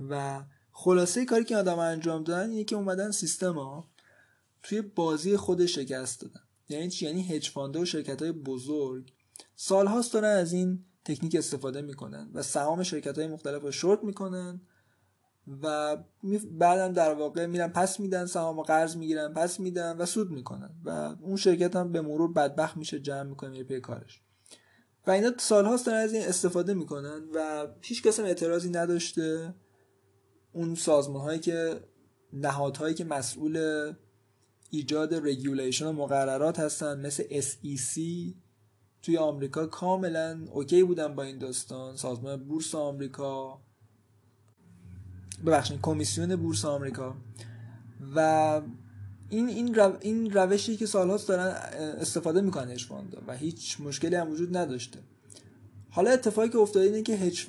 و 0.09 0.43
خلاصه 0.71 1.25
کاری 1.25 1.43
که 1.43 1.57
آدم 1.57 1.79
انجام 1.79 2.23
دادن 2.23 2.49
اینه 2.49 2.63
که 2.63 2.75
اومدن 2.75 3.11
سیستم 3.11 3.53
ها 3.53 3.91
توی 4.63 4.81
بازی 4.81 5.37
خود 5.37 5.65
شکست 5.65 6.21
دادن. 6.21 6.41
یعنی 6.69 6.89
چی؟ 6.89 7.05
یعنی 7.05 7.23
هج 7.23 7.51
و 7.57 7.85
شرکت 7.85 8.21
های 8.21 8.31
بزرگ 8.31 9.13
سالهاست 9.55 10.13
دارن 10.13 10.37
از 10.37 10.53
این 10.53 10.85
تکنیک 11.05 11.35
استفاده 11.35 11.81
می‌کنن 11.81 12.29
و 12.33 12.41
سهام 12.41 12.83
شرکت 12.83 13.17
های 13.17 13.27
مختلف 13.27 13.61
رو 13.61 13.71
شورت 13.71 14.03
می‌کنن 14.03 14.61
و 15.63 15.97
بعدم 16.51 16.93
در 16.93 17.13
واقع 17.13 17.45
میرن 17.45 17.67
پس 17.67 17.99
میدن 17.99 18.25
سهام 18.25 18.59
و 18.59 18.63
قرض 18.63 18.97
می‌گیرن 18.97 19.33
پس 19.33 19.59
میدن 19.59 19.97
و 19.97 20.05
سود 20.05 20.31
می‌کنن. 20.31 20.75
و 20.85 21.15
اون 21.21 21.35
شرکت 21.35 21.75
هم 21.75 21.91
به 21.91 22.01
مرور 22.01 22.33
بدبخت 22.33 22.77
میشه 22.77 22.99
جمع 22.99 23.23
می‌کنه 23.23 23.49
میره 23.49 23.63
پی 23.63 23.79
کارش. 23.79 24.21
و 25.07 25.11
اینا 25.11 25.31
سالهاست 25.37 25.85
دارن 25.85 25.99
از 25.99 26.13
این 26.13 26.23
استفاده 26.23 26.73
می‌کنن 26.73 27.21
و 27.35 27.67
هیچ 27.81 28.03
کس 28.03 28.19
اعتراضی 28.19 28.69
نداشته. 28.69 29.55
اون 30.53 30.75
سازمان 30.75 31.21
هایی 31.21 31.39
که 31.39 31.79
نهادهایی 32.33 32.95
که 32.95 33.03
مسئول 33.03 33.93
ایجاد 34.69 35.13
regulation 35.13 35.85
و 35.85 35.91
مقررات 35.91 36.59
هستن 36.59 36.99
مثل 36.99 37.23
SEC 37.23 38.01
توی 39.01 39.17
آمریکا 39.17 39.67
کاملا 39.67 40.45
OK 40.51 40.83
بودن 40.83 41.15
با 41.15 41.23
این 41.23 41.37
داستان. 41.37 41.95
سازمان 41.95 42.43
بورس 42.43 42.75
آمریکا 42.75 43.61
ببخشید 45.45 45.79
کمیسیون 45.81 46.35
بورس 46.35 46.65
آمریکا. 46.65 47.15
و 48.15 48.61
این 49.29 49.49
این, 49.49 49.75
رو... 49.75 49.97
این 49.99 50.31
روشی 50.31 50.77
که 50.77 50.85
سالهاست 50.85 51.27
دارن 51.27 51.45
استفاده 51.99 52.41
می‌کنن 52.41 52.71
هج 52.71 52.87
و 53.27 53.37
هیچ 53.37 53.81
مشکلی 53.81 54.15
هم 54.15 54.31
وجود 54.31 54.57
نداشته. 54.57 54.99
حالا 55.89 56.11
اتفاقی 56.11 56.49
که 56.49 56.57
افتاده 56.57 56.85
اینه 56.85 57.01
که 57.01 57.15
هج 57.15 57.45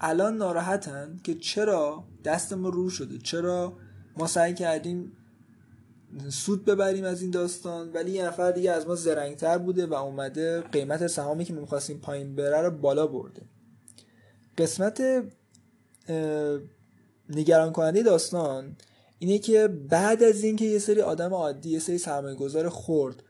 الان 0.00 0.36
ناراحتن 0.36 1.20
که 1.24 1.34
چرا 1.34 2.04
دست 2.24 2.52
ما 2.52 2.68
رو 2.68 2.90
شده 2.90 3.18
چرا 3.18 3.72
ما 4.16 4.26
سعی 4.26 4.54
کردیم 4.54 5.12
سود 6.28 6.64
ببریم 6.64 7.04
از 7.04 7.22
این 7.22 7.30
داستان 7.30 7.92
ولی 7.92 8.10
یه 8.10 8.26
نفر 8.26 8.52
دیگه 8.52 8.72
از 8.72 8.86
ما 8.86 8.94
زرنگتر 8.94 9.58
بوده 9.58 9.86
و 9.86 9.94
اومده 9.94 10.60
قیمت 10.60 11.06
سهامی 11.06 11.44
که 11.44 11.54
ما 11.54 11.60
می‌خواستیم 11.60 11.98
پایین 11.98 12.36
بره 12.36 12.60
رو 12.60 12.70
بالا 12.70 13.06
برده. 13.06 13.42
قسمت 14.58 15.24
نگران 17.30 17.72
کننده 17.72 18.02
داستان 18.02 18.76
اینه 19.18 19.38
که 19.38 19.68
بعد 19.68 20.22
از 20.22 20.44
اینکه 20.44 20.64
یه 20.64 20.78
سری 20.78 21.00
آدم 21.00 21.34
عادی 21.34 21.70
یه 21.70 21.78
سری 21.78 21.98
سرمایه 21.98 22.34
گذار 22.34 22.68
خورد 22.68 23.22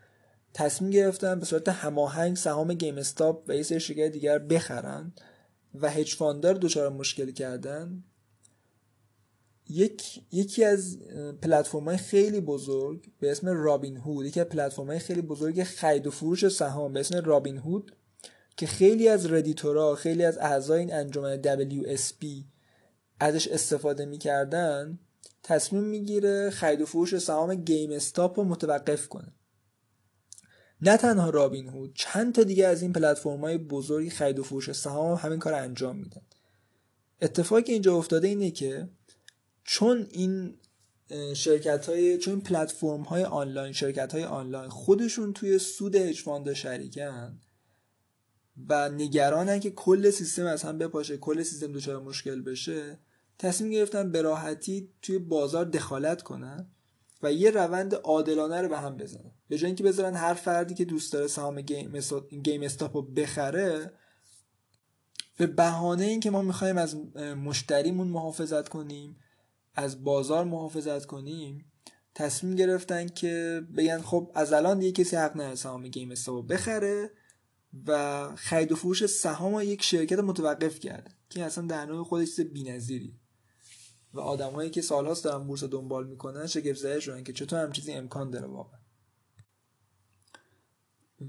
تصمیم 0.55 0.91
گرفتن 0.91 1.41
به 1.41 1.47
صورت 1.47 1.69
هماهنگ 1.69 2.37
سهام 2.37 2.75
GameStop 2.75 3.45
و 3.49 3.55
یه 3.55 3.63
سری 3.63 3.81
شرکت 3.81 4.13
دیگر 4.13 4.39
بخرن 4.39 5.13
و 5.81 5.91
hedge 5.91 6.15
fund 6.15 6.38
ا 6.38 6.43
رو 6.43 6.55
دچار 6.55 6.89
مشکل 6.89 7.31
کردن 7.31 8.05
یک 9.69 10.21
یکی 10.33 10.65
از 10.65 10.99
پلتفرم 11.43 11.85
های 11.85 11.97
خیلی 11.97 12.41
بزرگ 12.41 13.05
به 13.21 13.31
اسم 13.31 13.49
رابین 13.49 13.97
هود 13.97 14.27
یکی 14.27 14.41
از 14.41 14.47
پلتفرم 14.47 14.87
های 14.87 14.99
خیلی 14.99 15.23
بزرگ 15.23 15.63
خرید 15.63 16.07
و 16.07 16.11
فروش 16.11 16.49
سهام 16.49 16.93
به 16.93 17.01
اسم 17.01 17.25
رابین 17.25 17.57
هود 17.59 17.93
که 18.57 18.67
خیلی 18.67 19.09
از 19.09 19.33
Redditor 19.33 19.88
ا 19.88 19.95
خیلی 19.95 20.25
از 20.25 20.39
اعضای 20.39 20.79
این 20.79 20.95
انجمن 20.95 21.43
WSB 21.43 22.27
ازش 23.21 23.49
استفاده 23.49 24.05
می‌کردن 24.05 24.99
تصمیم 25.43 25.83
می‌گیره 25.83 26.51
خرید 26.51 26.81
و 26.81 26.87
فروش 26.87 27.19
سهام 27.19 27.55
GameStop 27.55 28.39
رو 28.39 28.45
متوقف 28.45 29.09
کنه. 29.09 29.33
نه 30.83 30.97
تنها 30.97 31.31
رابین 31.31 31.69
هود 31.69 31.93
چند 31.95 32.35
تا 32.35 32.43
دیگه 32.43 32.67
از 32.67 32.83
این 32.83 32.93
پلتفرم 32.93 33.41
های 33.41 33.59
بزرگی 33.59 34.11
خرید 34.11 34.39
و 34.39 34.43
فروش 34.43 34.73
سهام 34.73 35.15
همین 35.15 35.39
کار 35.39 35.55
انجام 35.55 35.97
میدن. 35.97 36.23
اتفاقی 37.23 37.63
که 37.63 37.73
اینجا 37.73 37.97
افتاده 37.97 38.29
اینه 38.29 38.51
که 38.51 38.89
چون 39.65 40.07
این 40.11 40.59
شرکت 41.35 41.89
های 41.89 42.19
چون 42.19 42.41
پلتفرم 42.41 43.03
های 43.03 43.25
آنلاین 43.25 43.73
شرکت 43.73 44.15
های 44.15 44.25
آنلاین 44.25 44.71
خودشون 44.71 45.33
توی 45.33 45.59
سود 45.59 45.97
هج 45.97 46.53
شریکن 46.53 47.41
و 48.69 48.89
نگرانن 48.89 49.61
که 49.61 49.71
کل 49.71 50.11
سیستم 50.11 50.47
از 50.47 50.63
هم 50.63 50.79
بپاشه 50.79 51.17
کل 51.17 51.43
سیستم 51.43 51.73
دچار 51.73 52.03
مشکل 52.03 52.43
بشه 52.43 52.99
تصمیم 53.41 53.71
گرفتن 53.71 54.13
به 54.13 54.23
راحتی 54.23 54.89
توی 55.03 55.19
بازار 55.19 55.65
دخالت 55.65 56.23
کنن 56.23 56.71
و 57.23 57.33
یه 57.33 57.51
روند 57.51 57.95
عادلانه 57.95 58.63
رو 58.63 58.69
به 58.69 58.79
هم 58.79 58.97
بزنن. 58.97 59.31
به 59.49 59.59
جای 59.59 59.67
اینکه 59.67 59.85
بذارن 59.85 60.15
هر 60.15 60.35
فردی 60.35 60.75
که 60.75 60.85
دوست 60.85 61.13
داره 61.13 61.27
سهام 61.27 61.61
Game, 61.61 62.01
GameStop 62.43 62.97
رو 62.97 63.03
بخره 63.03 63.93
به 65.39 65.47
بهانه 65.47 66.05
اینکه 66.05 66.31
ما 66.31 66.43
می‌خوایم 66.43 66.79
از 66.79 66.97
مشتریمون 67.45 68.09
محافظت 68.09 68.69
کنیم 68.69 69.17
از 69.75 70.05
بازار 70.05 70.45
محافظت 70.45 71.07
کنیم 71.07 71.73
تصمیم 72.15 72.55
گرفتن 72.55 73.09
که 73.09 73.63
بگن 73.77 74.01
خب 74.01 74.33
از 74.35 74.53
الان 74.53 74.83
یه 74.83 74.93
کسی 74.93 75.17
حق 75.17 75.33
نداره 75.35 75.55
سهام 75.55 75.89
GameStop 75.89 76.47
بخره 76.47 77.11
و 77.87 78.29
خرید 78.37 78.73
و 78.73 78.77
فروش 78.77 79.07
سهام 79.07 79.61
یک 79.61 79.83
شرکت 79.83 80.19
متوقف 80.19 80.81
کرده 80.81 81.11
که 81.29 81.45
اصلا 81.45 81.67
در 81.67 81.87
نوع 81.87 82.05
خودش 82.05 82.37
چیز 82.37 82.41
بی‌نظیری 82.41 83.20
و 84.15 84.21
آدمایی 84.21 84.71
که 84.71 84.83
سالهاست 84.83 85.25
دارن 85.25 85.45
بورس 85.45 85.65
دنبال 85.65 86.07
می‌کنن 86.07 86.47
شگفت 86.47 86.79
زده 86.79 87.01
شدن 87.01 87.25
که 87.25 87.33
چطور 87.33 87.63
هم 87.63 87.73
چیزی 87.73 87.93
امکان 87.93 88.31
داره 88.31 88.47
واقعا. 88.47 88.81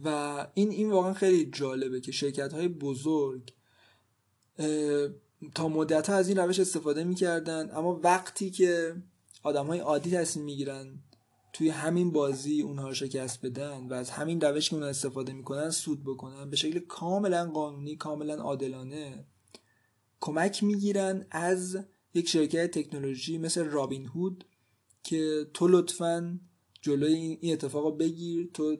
و 0.03 0.07
این 0.53 0.69
این 0.69 0.91
واقعا 0.91 1.13
خیلی 1.13 1.45
جالبه 1.45 2.01
که 2.01 2.11
شرکت 2.11 2.53
های 2.53 2.67
بزرگ 2.67 3.53
تا 5.55 5.67
مدت 5.67 6.09
ها 6.09 6.15
از 6.15 6.27
این 6.27 6.37
روش 6.37 6.59
استفاده 6.59 7.03
می‌کردن 7.03 7.69
اما 7.75 7.99
وقتی 8.03 8.51
که 8.51 8.95
آدم 9.43 9.67
های 9.67 9.79
عادی 9.79 10.11
تصمیم 10.11 10.45
می‌گیرن 10.45 10.99
توی 11.53 11.69
همین 11.69 12.11
بازی 12.11 12.61
اونها 12.61 12.87
رو 12.87 12.93
شکست 12.93 13.45
بدن 13.45 13.87
و 13.87 13.93
از 13.93 14.09
همین 14.09 14.41
روش 14.41 14.69
که 14.69 14.75
اونها 14.75 14.89
استفاده 14.89 15.33
می‌کنن 15.33 15.69
سود 15.69 16.03
بکنن 16.03 16.49
به 16.49 16.55
شکل 16.55 16.79
کاملا 16.79 17.51
قانونی 17.51 17.95
کاملا 17.95 18.35
عادلانه 18.35 19.25
کمک 20.19 20.63
می‌گیرن 20.63 21.25
از 21.31 21.77
یک 22.13 22.29
شرکت 22.29 22.71
تکنولوژی 22.79 23.37
مثل 23.37 23.63
رابین 23.63 24.05
هود 24.05 24.45
که 25.03 25.47
تو 25.53 25.67
لطفا 25.67 26.39
جلوی 26.81 27.37
این 27.41 27.53
اتفاق 27.53 27.85
رو 27.85 27.91
بگیر 27.91 28.49
تو 28.53 28.77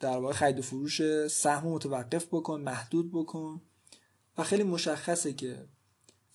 در 0.00 0.18
واقع 0.18 0.32
خرید 0.34 0.58
و 0.58 0.62
فروش 0.62 1.26
سهم 1.26 1.68
متوقف 1.68 2.26
بکن 2.26 2.60
محدود 2.60 3.10
بکن. 3.12 3.62
و 4.38 4.42
خیلی 4.42 4.62
مشخصه 4.62 5.32
که 5.32 5.68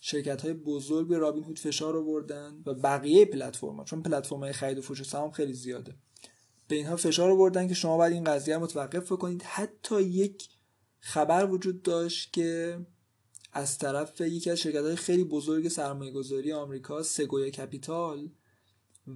شرکت 0.02 0.42
های 0.42 0.54
بزرگ 0.54 1.08
به 1.08 1.18
رابین 1.18 1.44
هود 1.44 1.60
فشار 1.60 1.98
آوردن 1.98 2.64
و 2.66 2.74
بقیه 2.74 3.26
پلتفرم 3.26 3.84
چون 3.84 4.02
پلتفرم 4.04 4.40
های 4.40 4.54
خرید 4.54 4.78
و 4.78 4.82
فروش 4.82 5.04
سهام 5.04 5.32
خیلی 5.32 5.54
زیاده. 5.54 5.96
به 6.68 6.76
اینها 6.76 6.96
فشار 6.96 7.32
آوردن 7.32 7.68
که 7.68 7.74
شما 7.74 7.98
باید 7.98 8.14
این 8.14 8.24
قضیه 8.24 8.58
متوقف 8.58 9.12
بکنید. 9.12 9.44
حتی 9.44 10.02
یک 10.02 10.50
خبر 11.00 11.46
وجود 11.46 11.82
داشت 11.82 12.34
که 12.34 12.80
از 13.54 13.78
طرف 13.78 14.22
یکی 14.22 14.50
از 14.50 14.60
شرکت 14.60 14.84
های 14.84 14.96
خیلی 14.96 15.24
بزرگ 15.24 15.68
سرمایه 15.68 16.12
گذاری 16.12 16.54
آمریکا 16.54 17.04
سگویا 17.04 17.50
کپیتال 17.50 18.30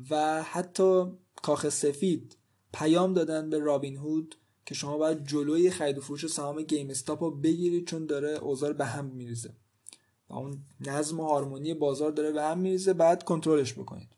و 0.09 0.43
حتی 0.43 1.05
کاخ 1.35 1.69
سفید 1.69 2.37
پیام 2.73 3.13
دادن 3.13 3.49
به 3.49 3.59
رابین 3.59 3.97
هود 3.97 4.35
که 4.65 4.75
شما 4.75 4.97
باید 4.97 5.27
جلوی 5.27 5.71
خرید 5.71 5.97
و 5.97 6.01
فروش 6.01 6.27
سهام 6.27 6.61
گیم 6.61 6.89
استاپ 6.89 7.23
رو 7.23 7.31
بگیرید 7.31 7.87
چون 7.87 8.05
داره 8.05 8.29
اوضاع 8.29 8.73
به 8.73 8.85
هم 8.85 9.05
میریزه. 9.05 9.53
و 10.29 10.33
اون 10.33 10.63
نظم 10.79 11.19
و 11.19 11.23
هارمونی 11.23 11.73
بازار 11.73 12.11
داره 12.11 12.31
به 12.31 12.43
هم 12.43 12.59
میریزه 12.59 12.93
بعد 12.93 13.23
کنترلش 13.23 13.73
بکنید. 13.73 14.09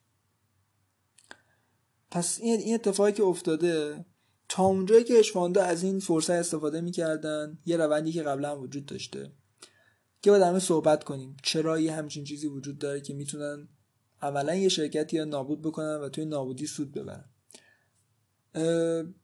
پس 2.11 2.39
این 2.41 2.73
اتفاقی 2.73 3.11
که 3.11 3.23
افتاده 3.23 4.05
تا 4.49 4.63
اونجایی 4.63 5.03
که 5.03 5.13
اشفاندا 5.13 5.63
از 5.63 5.83
این 5.83 5.99
فرصت 5.99 6.29
استفاده 6.29 6.81
می‌کردن 6.81 7.57
یه 7.65 7.77
روندی 7.77 8.11
که 8.11 8.23
قبلا 8.23 8.59
وجود 8.59 8.85
داشته. 8.85 9.31
که 10.21 10.31
باید 10.31 10.43
همه 10.43 10.59
صحبت 10.59 11.03
کنیم. 11.03 11.38
چرا 11.43 11.79
یه 11.79 11.93
همچین 11.93 12.23
چیزی 12.23 12.47
وجود 12.47 12.77
داره 12.77 13.01
که 13.01 13.13
می‌تونن 13.13 13.67
عملا 14.21 14.55
یه 14.55 14.69
شرکتی 14.69 15.17
یا 15.17 15.25
نابود 15.25 15.61
بکنن 15.61 15.95
و 15.95 16.09
توی 16.09 16.25
نابودی 16.25 16.67
سود 16.67 16.91
ببرن؟ 16.91 17.25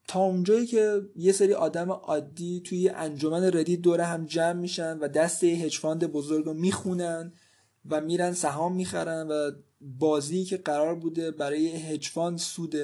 تا 0.08 0.20
اونجایی 0.20 0.66
که 0.66 1.02
یه 1.16 1.32
سری 1.32 1.54
آدم 1.54 1.92
عادی 1.92 2.62
توی 2.62 2.90
انجمن 2.90 3.44
ردیت 3.44 3.82
دوره 3.82 4.04
هم 4.04 4.26
جمع 4.26 4.60
میشن 4.60 4.98
و 4.98 5.08
دست 5.08 5.44
یه 5.44 5.56
هجفاند 5.56 6.08
بزرگ 6.08 6.46
رو 6.46 6.54
می‌خونن 6.54 7.34
و 7.90 8.02
میرن 8.02 8.34
سهام 8.34 8.76
می‌خرن 8.76 9.28
و 9.28 9.52
بازی 9.82 10.44
که 10.44 10.58
قرار 10.58 10.96
بوده 10.96 11.32
برای 11.32 11.68
هجفاند 11.68 12.38
سود 12.38 12.76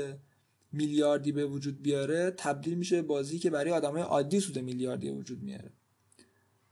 میلیاردی 0.71 1.31
به 1.31 1.45
وجود 1.45 1.81
بیاره 1.81 2.33
تبدیل 2.37 2.77
میشه 2.77 3.01
بازی 3.01 3.39
که 3.39 3.49
برای 3.49 3.71
آدمای 3.71 4.01
عادی 4.01 4.39
سود 4.39 4.59
میلیاردی 4.59 5.09
وجود 5.09 5.43
میاره. 5.43 5.71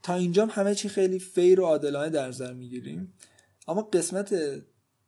تا 0.09 0.15
اینجا 0.15 0.45
همه 0.45 0.75
چی 0.75 0.89
خیلی 0.89 1.19
فیر 1.19 1.61
و 1.61 1.65
عادلانه 1.65 2.09
در 2.09 2.27
نظر 2.27 2.53
می‌گیریم. 2.53 3.13
اما 3.67 3.81
قسمت 3.81 4.35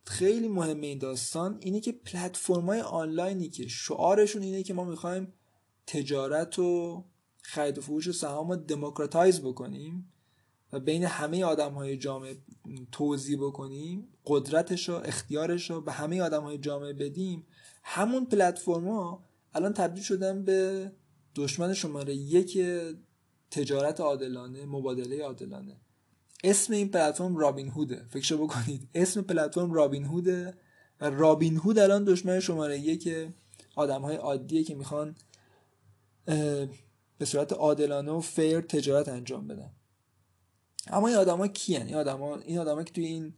خیلی 0.05 0.48
مهمه 0.48 0.88
این 0.88 0.98
داستان 0.98 1.58
اینه 1.60 1.79
که 1.79 1.91
پلتفرم‌های 1.91 2.81
آنلاینی 2.81 3.50
که 3.50 3.67
شعارشون 3.67 4.41
اینه 4.41 4.63
که 4.63 4.74
ما 4.74 4.84
می‌خوایم 4.84 5.34
تجارت 5.88 6.60
و 6.60 7.03
خرید 7.41 7.77
و 7.77 7.81
فروش 7.81 8.12
سهام 8.12 8.50
رو 8.50 8.55
دموکراتایز 8.55 9.41
بکنیم 9.41 10.13
و 10.74 10.79
بین 10.79 11.03
همه 11.03 11.46
آدم 11.46 11.74
های 11.74 11.98
جامعه 11.98 12.38
توضیح 12.91 13.38
بکنیم 13.38 14.08
قدرتش 14.25 14.89
و 14.89 14.93
اختیارش 14.93 15.70
رو 15.70 15.81
به 15.81 15.91
همه 15.91 16.22
آدم 16.22 16.43
های 16.43 16.58
جامعه 16.58 16.93
بدیم 16.93 17.46
همون 17.84 18.25
پلتفرما 18.25 19.25
الان 19.53 19.74
تبدیل 19.74 20.03
شدن 20.03 20.43
به 20.43 20.91
دشمن 21.36 21.74
شماره 21.74 22.15
یک 22.15 22.58
تجارت 23.51 24.00
عادلانه 24.00 24.65
مبادله 24.65 25.24
عادلانه. 25.24 25.81
اسم 26.43 26.74
این 26.74 26.89
پلتفرم 26.89 27.38
رابین 27.38 27.70
هوده. 27.70 28.05
فکر 28.10 28.36
بکنید. 28.36 28.89
اسم 28.96 29.22
پلتفرم 29.22 29.74
رابین 29.74 30.05
هوده 30.05 30.53
و 31.01 31.10
رابین 31.10 31.58
هود 31.58 31.79
الان 31.79 32.03
دشمن 32.03 32.39
شماره 32.39 32.79
یک 32.79 33.10
آدم 33.75 34.01
های 34.01 34.15
عادیه 34.15 34.63
که 34.63 34.75
می‌خوان 34.75 35.15
به 37.17 37.25
صورت 37.25 37.53
عادلانه 37.53 38.12
و 38.12 38.20
فیر 38.20 38.62
تجارت 38.62 39.10
انجام 39.10 39.48
بدن. 39.48 39.72
اما 40.88 41.08
این 41.08 41.17
آدما 41.17 41.48
کیان؟ 41.48 41.86
این 41.86 41.96
آدما 41.96 42.38
این 42.38 42.58
آدما 42.58 42.84
که 42.84 42.93
توی 42.93 43.05
این 43.05 43.34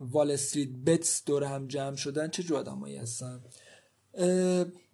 وال 0.00 0.30
استریت 0.30 0.68
بتس 0.68 1.24
دور 1.24 1.44
هم 1.44 1.66
جمع 1.66 1.96
شدن 1.96 2.28
چه 2.28 2.42
جو 2.42 2.56
آدمایی 2.56 2.96
هستن؟ 2.96 3.44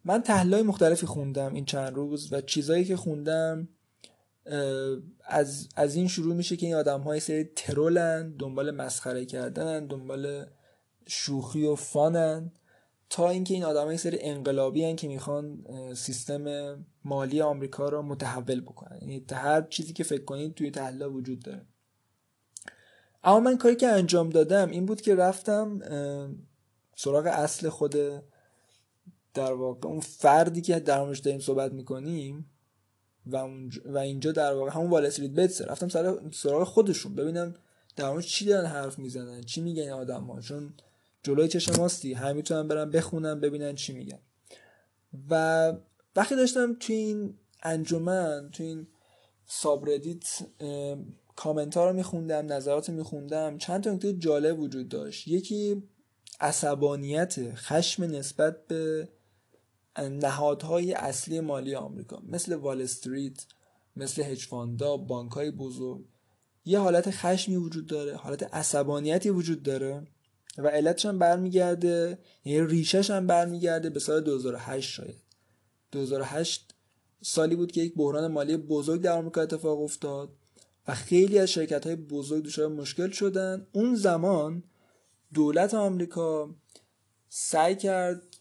من 0.05 0.23
تحلیل 0.25 0.63
مختلفی 0.63 1.07
خوندم 1.07 1.55
این 1.55 1.65
چند 1.65 1.95
روز 1.95 2.33
و 2.33 2.41
چیزایی 2.41 2.85
که 2.85 2.97
خوندم 2.97 3.69
از, 5.25 5.69
از 5.77 5.95
این 5.95 6.09
شروع 6.09 6.35
میشه 6.35 6.57
که 6.57 6.67
این 6.67 6.75
آدم 6.75 7.01
های 7.01 7.21
سری 7.21 7.45
ترولن 7.45 8.37
دنبال 8.39 8.71
مسخره 8.71 9.27
کردن 9.27 9.87
دنبال 9.87 10.47
شوخی 11.07 11.67
و 11.67 11.75
فانن 11.75 12.53
تا 13.11 13.31
اینکه 13.31 13.55
این 13.55 13.65
آدم 13.65 13.85
های 13.85 13.97
سری 13.97 14.19
انقلابی 14.21 14.85
هن 14.85 14.97
که 14.97 15.09
می‌خوان 15.09 15.65
سیستم 15.95 16.77
مالی 17.05 17.41
آمریکا 17.41 17.89
رو 17.89 18.03
متحول 18.03 18.61
بکنن. 18.61 18.99
یعنی 19.01 19.25
هر 19.33 19.63
چیزی 19.63 19.93
که 19.93 20.05
فکر 20.05 20.25
کنید 20.25 20.55
توی 20.55 20.71
تحلیل 20.71 21.03
وجود 21.03 21.43
داره. 21.43 21.67
اما 23.25 23.41
من 23.41 23.59
کاری 23.59 23.77
که 23.77 23.89
انجام 23.89 24.31
دادم 24.31 24.71
این 24.71 24.87
بود 24.87 25.01
که 25.01 25.15
رفتم 25.15 25.81
سراغ 26.97 27.27
اصل 27.27 27.69
خود 27.69 27.95
در 29.35 29.53
واقع 29.53 29.89
اون 29.89 30.01
فردی 30.01 30.61
که 30.61 30.81
در 30.81 31.01
موردش 31.01 31.19
داریم 31.19 31.41
صحبت 31.41 31.73
می‌کنیم 31.73 32.51
و, 33.27 33.49
و 33.85 33.99
اینجا 33.99 34.33
در 34.33 34.55
واقع 34.55 34.71
همون 34.71 34.91
وال 34.91 35.07
استریت 35.07 35.31
بتس 35.31 35.63
رفتم 35.63 35.89
سر 35.89 36.19
سراغ 36.33 36.65
خودشون 36.65 37.15
ببینم 37.15 37.55
در 37.97 38.11
مورد 38.11 38.25
چی 38.25 38.45
دارن 38.45 38.67
حرف 38.67 38.99
می‌زنن 38.99 39.43
چی 39.43 39.61
میگن 39.61 39.91
آدم 39.91 40.25
ها 40.25 40.41
چون 40.41 40.75
جلوی 41.23 41.49
چشم 41.49 41.77
ماستی 41.77 42.13
همه 42.13 42.33
می‌تونن 42.33 42.69
برن 42.69 42.91
بخونن 42.91 43.41
ببینن 43.41 43.75
چی 43.75 43.93
میگن. 43.93 44.19
و 45.31 45.73
وقتی 46.17 46.37
داشتم 46.37 46.75
تو 46.81 46.93
این 46.93 47.35
انجمن 47.63 48.51
تو 48.53 48.63
این 48.63 48.87
subreddit 49.47 50.25
کامنت 51.37 51.77
ها 51.77 51.91
رو 51.91 51.97
میخوندم 51.97 52.53
نظرات 52.53 52.91
میخوندم 52.91 53.59
چند 53.59 53.83
تا 53.83 53.91
نکته 53.91 54.13
جالب 54.13 54.61
وجود 54.61 54.89
داشت. 54.89 55.29
یکی 55.29 55.83
عصبانیت 56.41 57.55
خشم 57.55 58.05
نسبت 58.05 58.67
به 58.67 59.09
نهادهای 59.99 60.93
اصلی 60.93 61.41
مالی 61.41 61.75
آمریکا 61.75 62.23
مثل 62.29 62.55
وال 62.55 62.83
استریت 62.83 63.47
مثل 63.97 64.23
hedge 64.23 64.60
fund 64.60 64.89
ا 64.89 64.97
بانک 64.97 65.33
های 65.33 65.51
بزرگ. 65.51 66.05
یه 66.65 66.79
حالت 66.79 67.11
خشمی 67.11 67.57
وجود 67.57 67.87
داره 67.87 68.17
حالت 68.17 68.55
عصبانیتی 68.55 69.31
وجود 69.31 69.63
داره 69.63 70.07
و 70.59 70.69
علتش 70.69 71.07
هم 71.07 71.19
برمیگرده 71.19 72.19
یعنی 72.45 72.67
ریشش 72.67 73.11
هم 73.11 73.27
برمیگرده 73.27 73.91
به 73.91 74.01
سال 74.01 74.21
2008 74.21 74.91
شاید. 74.91 75.23
2008 75.93 76.75
سالی 77.23 77.57
بود 77.57 77.73
که 77.73 77.81
یک 77.81 77.95
بحران 77.95 78.27
مالی 78.27 78.57
بزرگ 78.57 79.03
در 79.03 79.13
آمریکا 79.13 79.43
اتفاق 79.43 79.81
افتاد 79.81 80.29
و 80.89 80.95
خیلی 80.95 81.39
از 81.39 81.51
شرکت 81.51 81.87
های 81.87 81.97
بزرگ 81.97 82.45
دچار 82.45 82.69
مشکل 82.69 83.11
شدن. 83.11 83.67
اون 83.73 83.95
زمان 83.95 84.63
دولت 85.35 85.75
آمریکا 85.75 86.55
سعی 87.29 87.77
کرد 87.77 88.36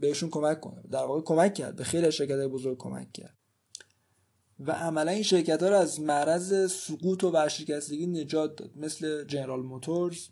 بهشون 0.00 0.30
کمک 0.30 0.60
کنه. 0.60 0.82
در 0.90 1.04
واقع 1.04 1.20
کمک 1.20 1.54
کرد. 1.54 1.76
به 1.76 1.84
خیلی 1.84 2.12
شرکت 2.12 2.46
بزرگ 2.46 2.78
کمک 2.78 3.12
کرد. 3.12 3.34
و 4.60 4.72
عملا 4.72 5.10
این 5.10 5.22
شرکت 5.22 5.62
ها 5.62 5.68
رو 5.68 5.76
از 5.76 6.00
معرض 6.00 6.72
سقوط 6.72 7.24
و 7.24 7.30
ورشکستگی 7.30 8.06
نجات 8.06 8.56
داد. 8.56 8.70
مثل 8.76 9.24
جنرال 9.24 9.62
موتورز 9.62 10.28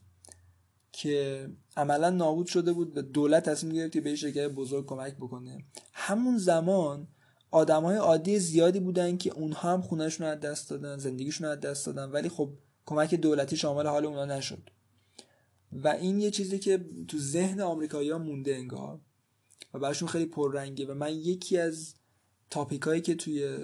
که 0.92 1.48
عملا 1.76 2.10
نابود 2.10 2.46
شده 2.46 2.72
بود 2.72 2.98
و 2.98 3.02
دولت 3.02 3.48
تصمیم 3.48 3.74
گرفت 3.74 3.92
که 3.92 4.00
به 4.00 4.16
شرکت 4.16 4.48
بزرگ 4.48 4.86
کمک 4.86 5.16
بکنه. 5.16 5.64
همون 5.92 6.38
زمان 6.38 7.08
آدم 7.50 7.82
های 7.82 7.96
عادی 7.96 8.38
زیادی 8.38 8.80
بودن 8.80 9.16
که 9.16 9.32
اونها 9.32 9.72
هم 9.72 9.82
خونهشون 9.82 10.26
از 10.26 10.40
دست 10.40 10.70
دادن 10.70 10.98
زندگیشون 10.98 11.46
از 11.46 11.60
دست 11.60 11.86
دادن 11.86 12.04
ولی 12.10 12.28
خب 12.28 12.50
کمک 12.86 13.14
دولتی 13.14 13.56
شامل 13.56 13.86
حال 13.86 14.06
اونها 14.06 14.24
نشد. 14.24 14.70
و 15.72 15.88
این 15.88 16.20
یه 16.20 16.30
چیزی 16.30 16.58
که 16.58 16.84
تو 17.08 17.18
ذهن 17.18 17.60
آمریکایی 17.60 18.10
ها 18.10 18.18
مونده 18.18 18.54
انگار. 18.54 19.00
و 19.76 19.78
براشون 19.78 20.08
خیلی 20.08 20.26
پررنگه 20.26 20.86
و 20.86 20.94
من 20.94 21.14
یکی 21.14 21.58
از 21.58 21.94
تاپیک 22.50 22.82
هایی 22.82 23.00
که 23.00 23.14
توی 23.14 23.58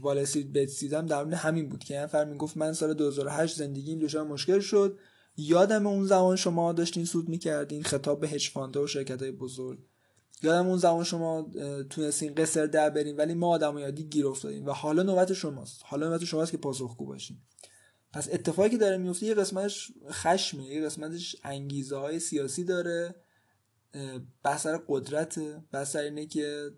وال 0.00 0.18
استریت 0.18 0.46
بتس 0.46 0.80
دیدم 0.80 1.06
در 1.06 1.34
همین 1.34 1.68
بود 1.68 1.84
که 1.84 1.98
نفر 1.98 2.24
می‌گفت 2.24 2.56
من 2.56 2.72
سال 2.72 2.94
2008 2.94 3.56
زندگیم 3.56 3.98
دچار 3.98 4.24
مشکل 4.24 4.60
شد. 4.60 4.98
یادم 5.36 5.86
اون 5.86 6.04
زمان 6.04 6.36
شما 6.36 6.72
داشتین 6.72 7.04
سود 7.04 7.28
می‌کردین 7.28 7.82
خطاب 7.82 8.20
به 8.20 8.28
هج 8.28 8.56
و 8.56 8.86
شرکت 8.86 9.22
های 9.22 9.30
بزرگ. 9.30 9.78
یادم 10.42 10.66
اون 10.66 10.78
زمان 10.78 11.04
شما 11.04 11.50
تونستین 11.90 12.34
قصر 12.34 12.66
در 12.66 12.90
برین 12.90 13.16
ولی 13.16 13.34
ما 13.34 13.48
آدم 13.48 13.78
یادی 13.78 14.04
گیر 14.04 14.26
افتادیم 14.26 14.66
و 14.66 14.70
حالا 14.70 15.02
نوبت 15.02 15.32
شماست. 15.32 15.80
حالا 15.84 16.08
نوبت 16.08 16.24
شماست 16.24 16.50
که 16.50 16.56
پاسخگو 16.56 17.06
باشین. 17.06 17.36
پس 18.12 18.28
اتفاقی 18.32 18.70
که 18.70 18.76
داره 18.76 18.96
میفته 18.96 19.26
یه 19.26 19.34
قسمتش 19.34 19.92
خشمه 20.10 20.64
یه 20.64 20.84
قسمتش 20.84 21.36
انگیزه 21.44 21.96
های 21.96 22.18
سیاسی 22.18 22.64
داره. 22.64 23.14
بحث 24.44 24.66
قدرت 24.88 25.38
بحث 25.72 25.96
اینه 25.96 26.26
که 26.26 26.70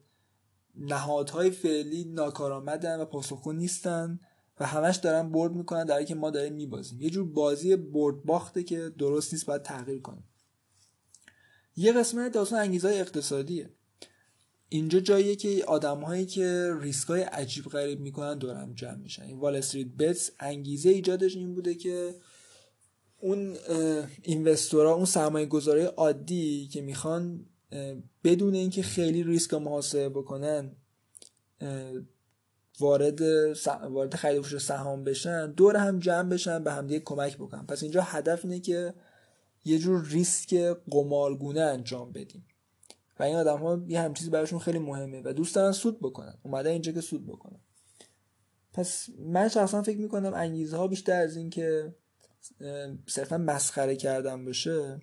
نهادهای 0.75 1.51
فعلی 1.51 2.05
ناکارآمدن 2.05 3.01
و 3.01 3.05
پاسخگو 3.05 3.53
نیستن 3.53 4.21
و 4.61 4.67
همش 4.67 4.97
دارن 4.97 5.33
برد 5.33 5.53
می‌کنن 5.53 5.85
در 5.85 6.05
که 6.05 6.15
ما 6.15 6.31
داریم 6.31 6.53
میبازیم. 6.53 7.01
یه 7.01 7.11
جور 7.11 7.29
بازی 7.29 7.77
برد 7.77 8.25
باخته 8.25 8.63
که 8.63 8.93
درست 8.99 9.33
نیست 9.33 9.47
باید 9.47 9.63
تغییر 9.63 10.01
کنیم. 10.01 10.25
یه 11.77 11.93
قسمت 11.93 12.33
داستان 12.33 12.59
انگیزهای 12.59 13.01
اقتصادیه. 13.01 13.71
اینجا 14.69 15.01
جاییه 15.01 15.37
که 15.37 15.65
آدمهایی 15.65 16.27
که 16.27 16.75
های 17.09 17.23
عجیب 17.23 17.65
غریب 17.65 18.01
می‌کنن 18.01 18.39
دورم 18.39 18.75
جمع 18.75 18.97
میشن. 18.97 19.23
این 19.23 19.39
وال 19.39 19.57
استریت 19.57 19.89
بتس 19.89 20.31
انگیزه 20.41 20.91
ایجادش 20.91 21.37
این 21.37 21.55
بوده 21.55 21.75
که 21.75 22.15
اون 23.21 23.57
اینوستورا 24.23 24.95
اون 24.95 25.05
سرمایه 25.05 25.47
گذاره 25.47 25.85
عادی 25.85 26.69
که 26.73 26.81
می‌خوان 26.81 27.47
بدون 28.25 28.55
اینکه 28.55 28.83
خیلی 28.83 29.23
ریسک 29.23 29.55
محاسبه 29.55 30.09
بکنن 30.09 30.77
وارد 32.81 33.21
وارد 33.91 34.15
خرید 34.15 34.53
و 34.53 34.59
سهام 34.59 35.05
بشن 35.05 35.53
دور 35.53 35.77
هم 35.77 35.99
جمع 35.99 36.29
بشن 36.29 36.65
به 36.65 36.73
همدیگه 36.73 37.01
کمک 37.01 37.37
بکنن. 37.37 37.67
پس 37.67 37.83
اینجا 37.83 38.03
هدف 38.03 38.45
اینه 38.45 38.61
که 38.61 38.95
یه 39.65 39.79
جور 39.79 40.05
ریسک 40.05 40.55
قمارگونه 40.91 41.61
انجام 41.61 42.13
بدیم. 42.13 42.47
و 43.19 43.23
این 43.23 43.37
آدم 43.37 43.59
ها 43.59 43.85
یه 43.89 44.01
هم 44.01 44.15
چیزی 44.15 44.31
براشون 44.31 44.59
خیلی 44.59 44.79
مهمه 44.79 45.23
و 45.25 45.33
دوست 45.33 45.55
دارن 45.55 45.73
سود 45.73 46.01
بکنن. 46.01 46.35
اومده 46.43 46.71
اینجا 46.71 46.93
که 46.93 47.01
سود 47.01 47.27
بکنن. 47.27 47.61
پس 48.73 49.09
من 49.19 49.49
شخصا 49.49 49.83
فکر 49.83 49.99
می‌کنم 49.99 50.35
انگیزه 50.35 50.77
ها 50.77 50.87
بیشتر 50.87 51.21
از 51.21 51.37
این 51.37 51.51
که 51.51 51.95
صرفا 53.07 53.39
مسخره 53.39 53.97
کردن 53.97 54.45
باشه 54.45 55.01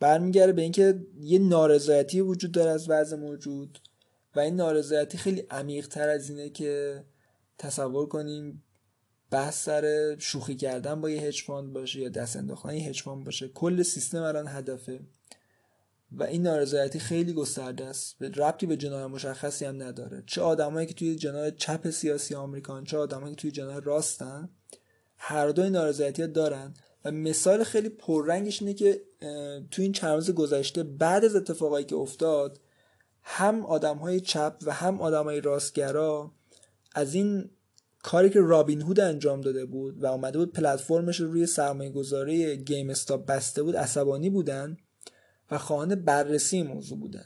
برمیگرده 0.00 0.52
به 0.52 0.62
اینکه 0.62 1.06
یه 1.20 1.38
نارضایتی 1.38 2.20
وجود 2.20 2.52
داره 2.52 2.70
از 2.70 2.90
وضع 2.90 3.16
موجود 3.16 3.78
و 4.36 4.40
این 4.40 4.56
نارضایتی 4.56 5.18
خیلی 5.18 5.40
عمیق 5.50 5.88
تر 5.88 6.08
از 6.08 6.30
اینه 6.30 6.50
که 6.50 7.04
تصور 7.58 8.06
کنیم 8.06 8.62
بحث 9.30 9.64
سر 9.64 10.16
شوخی 10.18 10.56
کردن 10.56 11.00
با 11.00 11.10
یه 11.10 11.20
hedge 11.20 11.42
fund 11.42 11.72
باشه 11.72 12.00
یا 12.00 12.08
دست 12.08 12.36
انداختن 12.36 12.74
یه 12.74 12.88
hedge 12.88 13.02
fund 13.02 13.24
باشه. 13.24 13.48
کل 13.48 13.82
سیستم 13.82 14.22
الان 14.22 14.48
هدفه 14.48 15.00
و 16.12 16.22
این 16.22 16.42
نارضایتی 16.42 16.98
خیلی 16.98 17.32
گسترده 17.32 17.84
است. 17.84 18.18
به 18.18 18.28
ربطی 18.28 18.66
به 18.66 18.76
جناح 18.76 19.06
مشخصی 19.06 19.64
هم 19.64 19.82
نداره. 19.82 20.22
چه 20.26 20.40
آدمایی 20.40 20.86
که 20.86 20.94
توی 20.94 21.16
جناح 21.16 21.50
چپ 21.50 21.90
سیاسی 21.90 22.34
آمریکان 22.34 22.84
چه 22.84 22.96
آدمایی 22.98 23.34
که 23.34 23.40
توی 23.40 23.50
جناح 23.50 23.78
راستن 23.78 24.48
هر 25.22 25.48
دوی 25.48 25.70
نارضایتی 25.70 26.26
دارن. 26.26 26.74
و 27.04 27.10
مثال 27.10 27.64
خیلی 27.64 27.88
پررنگش 27.88 28.62
اینه 28.62 28.74
که 28.74 29.02
توی 29.70 29.82
این 29.82 29.92
چند 29.92 30.14
روز 30.14 30.30
گذشته 30.30 30.82
بعد 30.82 31.24
از 31.24 31.36
اتفاقایی 31.36 31.84
که 31.84 31.96
افتاد 31.96 32.60
هم 33.22 33.66
آدم 33.66 33.96
های 33.96 34.20
چپ 34.20 34.56
و 34.62 34.72
هم 34.72 35.00
آدم 35.00 35.24
های 35.24 35.40
راستگرا 35.40 36.32
از 36.94 37.14
این 37.14 37.50
کاری 38.02 38.30
که 38.30 38.40
رابین 38.40 38.82
هود 38.82 39.00
انجام 39.00 39.40
داده 39.40 39.64
بود 39.64 40.02
و 40.02 40.06
اومده 40.06 40.38
بود 40.38 40.52
پلتفرمش 40.52 41.20
رو 41.20 41.32
روی 41.32 41.46
سرمایه 41.46 41.90
گذاری 41.90 42.56
گیم 42.56 42.90
استاپ 42.90 43.26
بسته 43.26 43.62
بود 43.62 43.76
عصبانی 43.76 44.30
بودن 44.30 44.76
و 45.50 45.58
خواهان 45.58 45.94
بررسی 45.94 46.62
موضوع 46.62 46.98
بودن. 46.98 47.24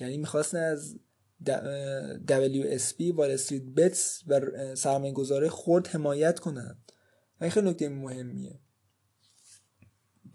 یعنی 0.00 0.16
می‌خواستن 0.16 0.58
از 0.58 0.96
WSP 1.46 3.14
وال 3.14 3.30
استریت 3.30 3.62
بتس 3.62 4.22
و 4.26 4.40
سرمایه 4.74 5.12
گذاره 5.12 5.48
خورد 5.48 5.86
حمایت 5.86 6.38
کنن 6.38 6.78
و 7.40 7.44
این 7.44 7.50
خیلی 7.50 7.70
نکته 7.70 7.88
مهمیه. 7.88 8.60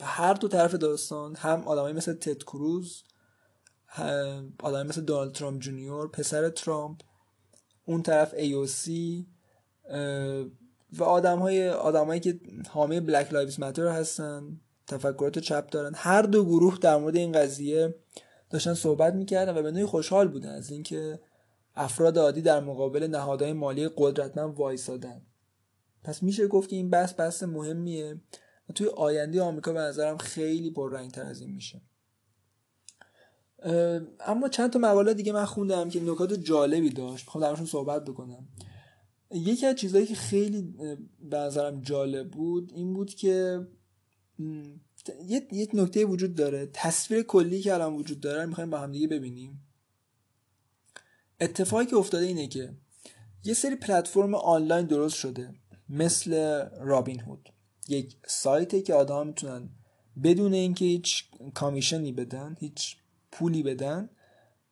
هر 0.02 0.34
دو 0.34 0.48
طرف 0.48 0.76
داستان 0.76 1.36
هم 1.36 1.62
آدمایی 1.68 1.96
مثل 1.96 2.13
تد 2.13 2.44
کروز 2.44 3.04
آدمایی 4.63 4.88
مثل 4.88 5.02
دونالد 5.02 5.32
ترامپ 5.32 5.62
جونیور 5.62 6.08
پسر 6.08 6.50
ترامپ 6.50 7.02
اون 7.86 8.04
طرف 8.04 8.36
AOC 8.65 9.28
و 10.94 11.04
آدم 11.04 11.39
های 11.39 11.70
آدمایی 11.70 12.20
که 12.20 12.39
حامی 12.70 13.00
Black 13.00 13.34
Lives 13.34 13.60
Matter 13.60 13.88
هستن 13.88 14.60
تفکرات 14.88 15.39
چپ 15.39 15.70
دارن. 15.70 15.92
هر 15.96 16.22
دو 16.22 16.46
گروه 16.46 16.78
در 16.78 16.98
مورد 16.98 17.16
این 17.16 17.32
قضیه 17.32 17.96
داشتن 18.54 18.74
صحبت 18.74 19.13
می‌کردن 19.13 19.58
و 19.58 19.62
به 19.62 19.72
نوعی 19.72 19.86
خوشحال 19.86 20.28
بودن 20.28 20.50
از 20.50 20.72
اینکه 20.72 21.20
افراد 21.76 22.18
عادی 22.18 22.42
در 22.42 22.60
مقابل 22.60 23.08
نهادهای 23.08 23.54
مالی 23.54 23.89
قدرتمند 23.98 24.56
وایسادن. 24.56 25.22
پس 26.04 26.24
میشه 26.24 26.48
گفت 26.48 26.70
که 26.70 26.76
این 26.76 26.89
بحث 26.89 27.20
بحث 27.20 27.44
مهمیه 27.44 28.22
و 28.70 28.74
توی 28.74 28.88
آینده 28.88 29.42
آمریکا 29.42 29.74
به 29.74 29.80
نظرم 29.80 30.18
خیلی 30.18 30.72
پررنگتر 30.72 31.24
از 31.24 31.42
این 31.42 31.52
میشه. 31.52 31.82
اما 34.20 34.50
چند 34.52 34.74
تا 34.74 34.80
مقاله 34.80 35.13
دیگه 35.13 35.32
من 35.34 35.46
خوندم 35.46 35.89
که 35.89 36.04
نکات 36.04 36.34
جالبی 36.34 36.89
داشت. 36.89 37.26
می‌خوام 37.26 37.44
درشون 37.44 37.66
صحبت 37.66 38.06
بکنم. 38.06 38.48
یکی 39.32 39.66
از 39.66 39.76
چیزهایی 39.76 40.08
که 40.08 40.16
خیلی 40.16 40.62
به 41.22 41.38
نظرم 41.38 41.82
جالب 41.82 42.32
بود 42.32 42.72
این 42.76 42.94
بود 42.94 43.13
که 43.13 43.68
یه 45.28 45.48
یک 45.52 45.70
نکته 45.74 46.06
وجود 46.06 46.36
داره. 46.36 46.70
تصویر 46.74 47.24
کلی 47.24 47.62
که 47.62 47.74
الان 47.74 47.94
وجود 47.94 48.20
داره 48.20 48.46
می‌خوایم 48.46 48.70
با 48.70 48.78
هم 48.78 48.92
دیگه 48.92 49.08
ببینیم. 49.08 49.68
اتفاقی 51.42 51.86
که 51.86 51.96
افتاده 51.96 52.26
اینه 52.26 52.48
که 52.48 52.74
یه 53.44 53.54
سری 53.54 53.76
پلتفرم 53.76 54.36
آنلاین 54.36 54.86
درست 54.86 55.16
شده. 55.16 55.54
مثل 55.89 56.62
رابین 56.80 57.20
هود 57.20 57.50
یک 57.88 58.16
سایتی 58.28 58.82
که 58.82 58.94
آدم 58.94 59.28
می‌تونن 59.28 59.70
بدون 60.24 60.54
اینکه 60.54 60.86
هیچ 60.86 61.26
کامیشنی 61.54 62.12
بدن 62.12 62.56
هیچ 62.60 62.98
پولی 63.32 63.63
بدن 63.63 64.10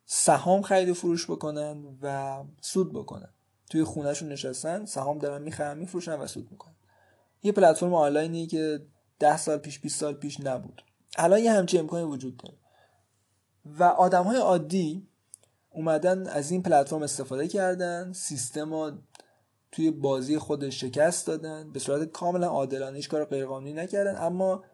سهام 0.06 0.62
خرید 0.62 0.88
و 0.88 0.94
فروش 0.94 1.30
بکنن 1.30 1.98
و 2.02 2.36
سود 2.60 2.92
بکنن. 2.92 3.28
توی 3.70 3.84
خونهشون 3.84 4.32
نشستن 4.32 4.84
سهام 4.84 5.18
دارن 5.18 5.42
می‌خرن 5.42 5.78
میفروشن 5.78 6.14
و 6.14 6.26
سود 6.26 6.50
می‌کنن. 6.50 6.74
یه 7.42 7.52
پلتفرم 7.52 7.94
آنلاینی 7.94 8.46
که 8.46 8.86
ده 9.22 9.36
سال 9.36 9.58
پیش 9.58 9.78
20 9.78 10.00
سال 10.00 10.14
پیش 10.14 10.40
نبود. 10.40 10.82
الان 11.16 11.40
یه 11.40 11.52
همچین 11.52 11.80
امکانی 11.80 12.04
وجود 12.04 12.36
داره. 12.36 12.56
و 13.64 13.84
آدم 13.84 14.22
های 14.22 14.36
عادی 14.36 15.06
اومدن 15.70 16.26
از 16.26 16.50
این 16.50 16.62
پلتفرم 16.62 17.02
استفاده 17.02 17.48
کردن 17.48 18.12
سیستم 18.12 18.74
رو 18.74 18.92
توی 19.72 19.90
بازی 19.90 20.38
خودش 20.38 20.80
شکست 20.80 21.26
دادن 21.26 21.72
به 21.72 21.78
صورت 21.78 22.12
کاملا 22.12 22.46
عادلانه 22.46 22.96
هیچ 22.96 23.08
کار 23.08 23.24
غیرقانونی 23.24 23.72
نکردن. 23.72 24.16
اما 24.16 24.64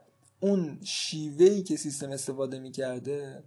اون 0.40 0.78
شیوهی 0.84 1.62
که 1.62 1.76
سیستم 1.76 2.10
استفاده 2.10 2.58
می‌کرده 2.58 3.42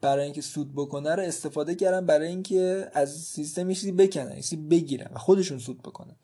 برای 0.00 0.24
اینکه 0.24 0.40
سود 0.40 0.74
بکنه 0.74 1.14
رو 1.14 1.22
استفاده 1.22 1.74
کردن 1.74 2.06
برای 2.06 2.28
اینکه 2.28 2.90
از 2.92 3.10
سیستم 3.10 3.72
چیزی 3.72 3.92
بکنن 3.92 4.36
چیزی 4.36 4.56
بگیرن 4.56 5.10
و 5.14 5.18
خودشون 5.18 5.58
سود 5.58 5.82
بکنن. 5.82 6.16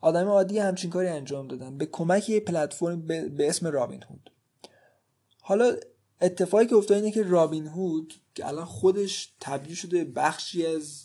آدم 0.00 0.28
عادی 0.28 0.58
همچین 0.58 0.90
کاری 0.90 1.08
انجام 1.08 1.48
دادن. 1.48 1.78
به 1.78 1.86
کمک 1.86 2.28
یه 2.28 2.40
پلتفرم 2.40 3.06
به 3.06 3.48
اسم 3.48 3.66
رابین 3.66 4.02
هود 4.02 4.30
حالا 5.40 5.76
اتفاقی 6.20 6.66
که 6.66 6.74
افتاد 6.74 6.96
اینه 6.96 7.10
که 7.10 7.22
رابین 7.22 7.66
هود 7.66 8.14
که 8.34 8.48
الان 8.48 8.64
خودش 8.64 9.34
تبدیل 9.40 9.74
شده 9.74 10.04
بخشی 10.04 10.66
از 10.66 11.04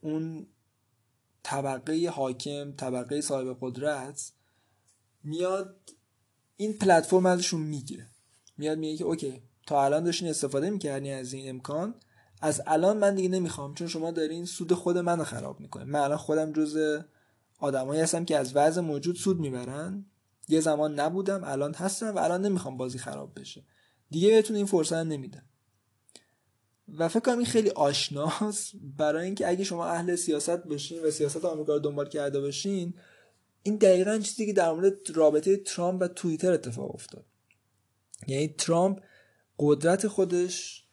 اون 0.00 0.46
طبقه 1.42 2.10
حاکم 2.14 2.72
طبقه 2.72 3.20
صاحب 3.20 3.56
قدرت 3.60 4.32
میاد 5.24 5.76
این 6.56 6.72
پلتفرم 6.72 7.26
ازشون 7.26 7.60
می‌گیره. 7.60 8.06
میاد 8.58 8.78
میگه 8.78 8.96
که 8.96 9.04
اوکی 9.04 9.42
تا 9.66 9.84
الان 9.84 10.04
داشتین 10.04 10.28
استفاده 10.28 10.70
می‌کردین 10.70 11.14
از 11.14 11.32
این 11.32 11.48
امکان 11.48 11.94
از 12.40 12.62
الان 12.66 12.96
من 12.96 13.14
دیگه 13.14 13.28
نمی‌خوام 13.28 13.74
چون 13.74 13.86
شما 13.86 14.10
دارین 14.10 14.44
سود 14.44 14.72
خود 14.72 14.98
منو 14.98 15.24
خراب 15.24 15.60
می‌کنین. 15.60 15.88
من 15.88 16.00
الان 16.00 16.18
خودم 16.18 16.52
جز 16.52 17.00
آدمایی 17.58 18.00
هستم 18.00 18.24
که 18.24 18.36
از 18.36 18.56
وضع 18.56 18.80
موجود 18.80 19.16
سود 19.16 19.38
می‌برن. 19.40 20.04
یه 20.48 20.60
زمان 20.60 21.00
نبودم 21.00 21.44
الان 21.44 21.74
هستم 21.74 22.14
و 22.14 22.18
الان 22.18 22.46
نمی‌خوام 22.46 22.76
بازی 22.76 22.98
خراب 22.98 23.40
بشه. 23.40 23.64
دیگه 24.10 24.28
بهتون 24.28 24.56
این 24.56 24.66
فرصت 24.66 24.92
نمیدم. 24.92 25.44
و 26.98 27.08
فکر 27.08 27.20
کنم 27.20 27.38
این 27.38 27.46
خیلی 27.46 27.70
آشناست 27.70 28.72
برای 28.96 29.24
اینکه 29.24 29.48
اگه 29.48 29.64
شما 29.64 29.86
اهل 29.86 30.16
سیاست 30.16 30.56
باشین 30.56 31.02
و 31.02 31.10
سیاست 31.10 31.44
آمریکا 31.44 31.72
رو 31.74 31.78
دنبال 31.78 32.08
کرده 32.08 32.40
باشین 32.40 32.94
این 33.62 33.76
دقیقا 33.76 34.18
چیزی 34.18 34.46
که 34.46 34.52
در 34.52 34.72
مورد 34.72 35.10
رابطه 35.14 35.56
ترامپ 35.56 36.02
و 36.02 36.08
توییتر 36.08 36.52
اتفاق 36.52 36.94
افتاد. 36.94 37.24
یعنی 38.26 38.48
ترامپ 38.48 39.00
قدرت 39.58 40.08
خودش 40.08 40.84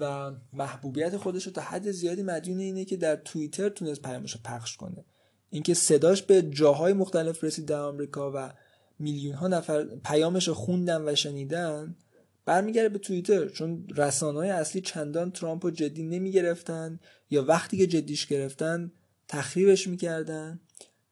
و 0.00 0.32
محبوبیت 0.52 1.16
خودش 1.16 1.46
رو 1.46 1.52
تا 1.52 1.60
حد 1.60 1.90
زیادی 1.90 2.22
مدیون 2.22 2.58
اینه 2.58 2.84
که 2.84 2.96
در 2.96 3.16
توییتر 3.16 3.68
تونست 3.68 4.02
پیامش 4.02 4.32
رو 4.32 4.40
پخش 4.44 4.76
کنه. 4.76 5.04
اینکه 5.50 5.74
صداش 5.74 6.22
به 6.22 6.42
جاهای 6.42 6.92
مختلف 6.92 7.44
رسید 7.44 7.66
در 7.66 7.80
آمریکا 7.80 8.32
و 8.34 8.52
میلیون 8.98 9.34
ها 9.34 9.48
نفر 9.48 9.84
پیامش 9.84 10.48
رو 10.48 10.54
خوندن 10.54 11.08
و 11.08 11.14
شنیدن 11.14 11.96
برمیگرده 12.44 12.88
به 12.88 12.98
توییتر. 12.98 13.48
چون 13.48 13.88
رسانه 13.96 14.38
های 14.38 14.50
اصلی 14.50 14.80
چندان 14.80 15.30
ترامپ 15.30 15.64
رو 15.64 15.70
جدی 15.70 16.02
نمی‌گرفتن 16.02 17.00
یا 17.30 17.44
وقتی 17.44 17.78
که 17.78 17.86
جدیش 17.86 18.26
گرفتن 18.26 18.92
تخریبش 19.28 19.88
می‌کردن. 19.88 20.60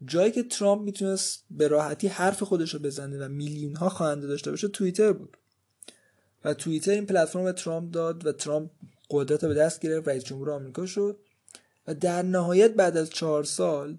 جایی 0.04 0.32
که 0.32 0.42
ترامپ 0.42 0.82
می‌تونست 0.82 1.44
به 1.50 1.68
راحتی 1.68 2.08
حرف 2.08 2.42
خودش 2.42 2.74
رو 2.74 2.80
بزنه 2.80 3.26
و 3.26 3.28
میلیون 3.28 3.76
ها 3.76 3.88
خواننده 3.88 4.26
داشته 4.26 4.50
باشه 4.50 4.68
توییتر 4.68 5.12
بود. 5.12 5.36
و 6.44 6.54
توییتر 6.54 6.92
این 6.92 7.06
پلتفرم 7.06 7.44
به 7.44 7.52
ترامپ 7.52 7.90
داد 7.90 8.26
و 8.26 8.32
ترامپ 8.32 8.70
قدرت 9.10 9.42
رو 9.42 9.48
به 9.48 9.54
دست 9.54 9.80
گرفت 9.80 10.08
رئیس 10.08 10.24
جمهور 10.24 10.50
آمریکا 10.50 10.86
شد. 10.86 11.18
و 11.86 11.94
در 11.94 12.22
نهایت 12.22 12.74
بعد 12.74 12.96
از 12.96 13.10
چهار 13.10 13.44
سال 13.44 13.98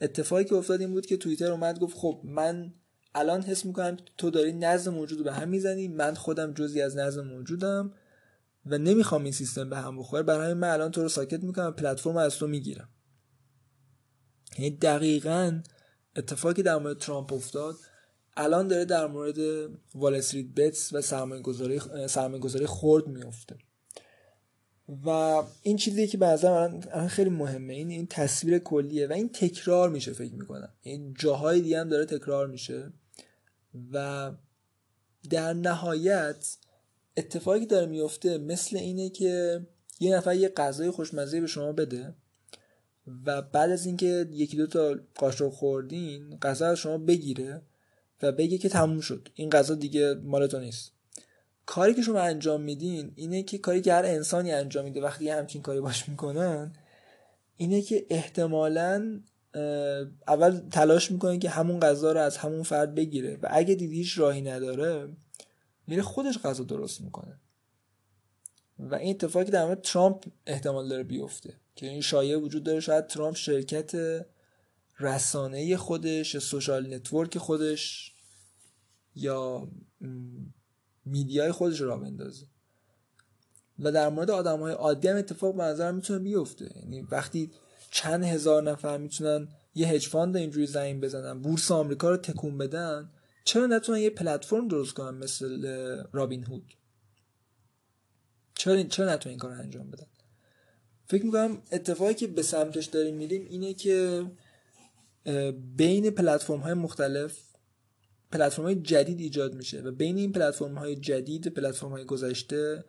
اتفاقی 0.00 0.44
که 0.44 0.54
افتاد 0.54 0.80
این 0.80 0.90
بود 0.90 1.06
که 1.06 1.16
توییتر 1.16 1.52
اومد 1.52 1.78
گفت 1.78 1.96
خب 1.96 2.20
من 2.24 2.74
الان 3.14 3.42
حس 3.42 3.66
می‌کنم 3.66 3.96
تو 4.18 4.30
داری 4.30 4.52
نظم 4.52 4.94
موجود 4.94 5.24
به 5.24 5.32
هم 5.32 5.48
می‌زنی 5.48 5.88
من 5.88 6.14
خودم 6.14 6.52
جزی 6.52 6.82
از 6.82 6.96
نظم 6.96 7.26
موجودم 7.26 7.92
و 8.66 8.78
نمی‌خوام 8.78 9.22
این 9.22 9.32
سیستم 9.32 9.70
به 9.70 9.76
هم 9.78 9.98
بخوره. 9.98 10.22
برای 10.22 10.54
من 10.54 10.68
الان 10.68 10.90
تو 10.90 11.02
رو 11.02 11.08
ساکت 11.08 11.42
می‌کنم 11.42 11.72
پلتفرم 11.72 12.16
از 12.16 12.36
تو 12.36 12.46
می‌گیرم. 12.46 12.88
یعنی 14.58 14.76
دقیقا 14.76 15.62
اتفاقی 16.16 16.62
در 16.62 16.76
مورد 16.76 16.98
ترامپ 16.98 17.32
افتاد 17.32 17.76
الان 18.36 18.68
داره 18.68 18.84
در 18.84 19.06
مورد 19.06 19.38
وال 19.94 20.14
استریت 20.14 20.46
بتس 20.46 20.92
و 20.92 21.00
سرمایه 21.00 21.42
گذاری 21.42 21.80
سرمایه 22.08 22.40
گذاری 22.40 22.66
خرد 22.66 23.06
میفته 23.06 23.58
و 25.06 25.42
این 25.62 25.76
چیزی 25.76 26.06
که 26.06 26.18
به 26.18 26.26
نظر 26.26 26.78
خیلی 27.08 27.30
مهمه. 27.30 27.74
این 27.74 27.90
این 27.90 28.06
تصویر 28.06 28.58
کلیه 28.58 29.06
و 29.06 29.12
این 29.12 29.28
تکرار 29.28 29.90
میشه 29.90 30.12
فکر 30.12 30.34
می‌کنم. 30.34 30.72
این 30.82 31.14
جاهای 31.18 31.60
دیگه 31.60 31.80
هم 31.80 31.88
داره 31.88 32.04
تکرار 32.04 32.46
میشه 32.46 32.92
و 33.92 34.30
در 35.30 35.52
نهایت 35.52 36.56
اتفاقی 37.16 37.66
داره 37.66 37.86
میفته 37.86 38.38
مثل 38.38 38.76
اینه 38.76 39.10
که 39.10 39.60
یه 40.00 40.16
نفر 40.16 40.34
یه 40.34 40.48
غذای 40.48 40.90
خوشمزه 40.90 41.40
به 41.40 41.46
شما 41.46 41.72
بده 41.72 42.14
و 43.26 43.42
بعد 43.42 43.70
از 43.70 43.86
اینکه 43.86 44.26
یکی 44.30 44.56
دو 44.56 44.66
تا 44.66 44.94
قاشق 45.14 45.48
خوردین 45.48 46.36
غذا 46.36 46.66
از 46.66 46.78
شما 46.78 46.98
بگیره 46.98 47.62
و 48.22 48.32
بگه 48.32 48.58
که 48.58 48.68
تموم 48.68 49.00
شد. 49.00 49.28
این 49.34 49.50
غذا 49.50 49.74
دیگه 49.74 50.14
مال 50.14 50.46
تو 50.46 50.60
نیست. 50.60 50.92
کاری 51.70 51.94
که 51.94 52.02
شما 52.02 52.20
انجام 52.20 52.60
میدین 52.60 53.12
اینه 53.14 53.42
که 53.42 53.58
کاری 53.58 53.80
که 53.80 53.92
هر 53.92 54.04
انسانی 54.04 54.52
انجام 54.52 54.84
میده 54.84 55.02
وقتی 55.02 55.30
همچین 55.30 55.62
کاری 55.62 55.80
باش 55.80 56.08
می‌کنن 56.08 56.72
اینه 57.56 57.82
که 57.82 58.06
احتمالا 58.10 59.20
اول 60.28 60.60
تلاش 60.70 61.10
می‌کنه 61.10 61.38
که 61.38 61.50
همون 61.50 61.80
غذا 61.80 62.12
رو 62.12 62.20
از 62.20 62.36
همون 62.36 62.62
فرد 62.62 62.94
بگیره 62.94 63.38
و 63.42 63.48
اگه 63.50 63.74
دیدی 63.74 63.96
هیچ 63.96 64.18
راهی 64.18 64.40
نداره 64.40 65.08
میره 65.86 66.02
خودش 66.02 66.38
غذا 66.38 66.64
درست 66.64 67.00
می‌کنه. 67.00 67.40
و 68.78 68.94
این 68.94 69.10
اتفاقی 69.10 69.50
در 69.50 69.64
مورد 69.64 69.82
ترامپ 69.82 70.24
احتمال 70.46 70.88
داره 70.88 71.02
بیفته 71.02 71.54
که 71.76 71.86
این 71.86 72.00
شایعه 72.00 72.36
وجود 72.36 72.64
داره 72.64 72.80
شاید 72.80 73.06
ترامپ 73.06 73.36
شرکت 73.36 73.92
رسانه 75.00 75.76
خودش 75.76 76.38
social 76.38 76.94
network 76.94 77.38
خودش 77.38 78.14
یا 79.14 79.68
media 81.04 81.44
ی 81.44 81.52
خودش 81.52 81.80
راه 81.80 81.96
بندازه. 81.96 82.46
و 83.78 83.92
در 83.92 84.08
مورد 84.08 84.30
آدم 84.30 84.60
های 84.60 84.72
عادی 84.72 85.08
هم 85.08 85.16
اتفاق 85.16 85.56
به 85.56 85.62
نظر 85.62 85.92
می‌تونه 85.92 86.18
بیفته. 86.18 86.70
یعنی 86.76 87.00
وقتی 87.00 87.50
چند 87.90 88.24
هزار 88.24 88.62
نفر 88.62 88.98
می‌تونن 88.98 89.48
یه 89.74 89.88
hedge 89.88 90.08
fund 90.08 90.36
اینجوری 90.36 90.66
زمین 90.66 91.00
بزنن 91.00 91.40
بورس 91.42 91.70
آمریکا 91.70 92.10
رو 92.10 92.16
تکون 92.16 92.58
بدن 92.58 93.10
چرا 93.44 93.66
نتونن 93.66 93.98
یه 93.98 94.10
پلتفرم 94.10 94.68
درست 94.68 94.94
کنن 94.94 95.18
مثل 95.18 95.66
رابین 96.12 96.44
هود؟ 96.44 96.74
چرا 98.54 98.82
چرا 98.82 99.12
نتونن 99.12 99.30
این 99.30 99.38
کار 99.38 99.52
انجام 99.52 99.90
بدن؟ 99.90 100.06
فکر 101.06 101.24
می‌کنم 101.24 101.62
اتفاقی 101.72 102.14
که 102.14 102.26
به 102.26 102.42
سمتش 102.42 102.86
داریم 102.86 103.14
میریم 103.16 103.46
اینه 103.50 103.74
که 103.74 104.26
بین 105.76 106.10
پلتفرم 106.10 106.58
های 106.58 106.74
مختلف 106.74 107.49
پلتفرم 108.32 108.64
های 108.64 108.74
جدید 108.74 109.20
ایجاد 109.20 109.54
میشه 109.54 109.80
و 109.80 109.90
بین 109.90 110.16
این 110.16 110.32
پلتفرم 110.32 110.78
های 110.78 110.96
جدید 110.96 111.48
پلتفرم 111.48 111.90
های 111.90 112.04
گذشته 112.04 112.84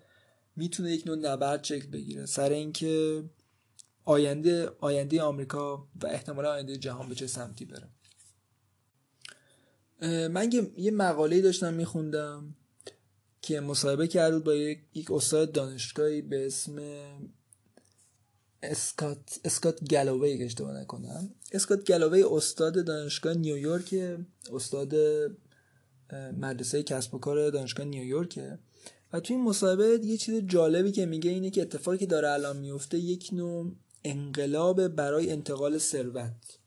می‌تونه 0.56 0.92
یک 0.92 1.08
نوع 1.08 1.16
نبرد 1.16 1.64
شکل 1.64 1.88
بگیره. 1.88 2.26
سر 2.26 2.50
اینکه 2.50 3.24
آینده 4.06 4.70
آینده 4.80 5.22
آمریکا 5.22 5.88
و 6.04 6.08
احتمال 6.08 6.46
آینده 6.46 6.78
جهان 6.78 7.10
به 7.10 7.16
چه 7.16 7.28
سمتی 7.28 7.66
بره. 7.66 7.88
من 10.28 10.50
یه 10.78 10.92
مقاله 10.92 11.42
داشتم 11.42 11.74
میخوندم 11.74 12.56
که 13.42 13.60
مصاحبه 13.60 14.08
کرد 14.08 14.44
با 14.44 14.54
یک 14.54 15.12
استاد 15.12 15.52
دانشگاهی 15.52 16.22
به 16.22 16.46
اسم 16.46 16.80
اسکات 18.64 19.40
اسکات 19.46 19.84
گلووی 19.84 20.38
که 20.38 20.46
اشتباه 20.46 20.82
نکنم. 20.82 21.30
اسکات 21.52 21.84
گلووی 21.92 22.24
استاد 22.24 22.86
دانشگاه 22.86 23.34
نیویورک 23.34 23.96
استاد 24.54 24.96
مدرسه 26.38 26.84
کسب 26.84 27.14
و 27.14 27.20
کار 27.20 27.50
دانشگاه 27.50 27.86
نیویورکه 27.86 28.60
و 29.14 29.20
توی 29.20 29.36
این 29.36 29.46
مصاحبه 29.46 30.00
یه 30.04 30.18
چیز 30.18 30.36
جالبی 30.36 30.92
که 30.92 31.06
میگه 31.06 31.32
اینه 31.32 31.50
که 31.50 31.62
اتفاقی 31.62 31.98
که 31.98 32.06
داره 32.06 32.30
الان 32.30 32.58
میفته 32.58 32.98
یک 32.98 33.30
نوع 33.34 33.72
انقلاب 34.04 34.88
برای 34.88 35.32
انتقال 35.32 35.78
ثروت. 35.78 36.60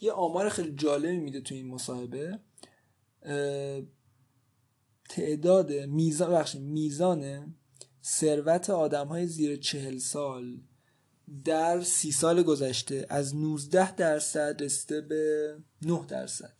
یه 0.00 0.12
آمار 0.12 0.48
خیلی 0.48 0.74
جالبی 0.76 1.16
میده 1.16 1.40
توی 1.40 1.56
این 1.56 1.66
مصاحبه. 1.66 2.38
تعداد 5.08 5.72
میزان 5.72 6.46
میزان 6.58 7.54
ثروت 8.04 8.70
آدم 8.70 9.06
های 9.06 9.26
زیر 9.26 9.56
چهل 9.56 9.98
سال 9.98 10.60
در 11.44 11.80
سی 11.80 12.12
سال 12.12 12.42
گذشته 12.42 13.06
از 13.08 13.36
19 13.36 13.94
درصد 13.94 14.62
رسیده 14.62 15.00
به 15.00 15.56
9 15.82 16.06
درصد. 16.08 16.56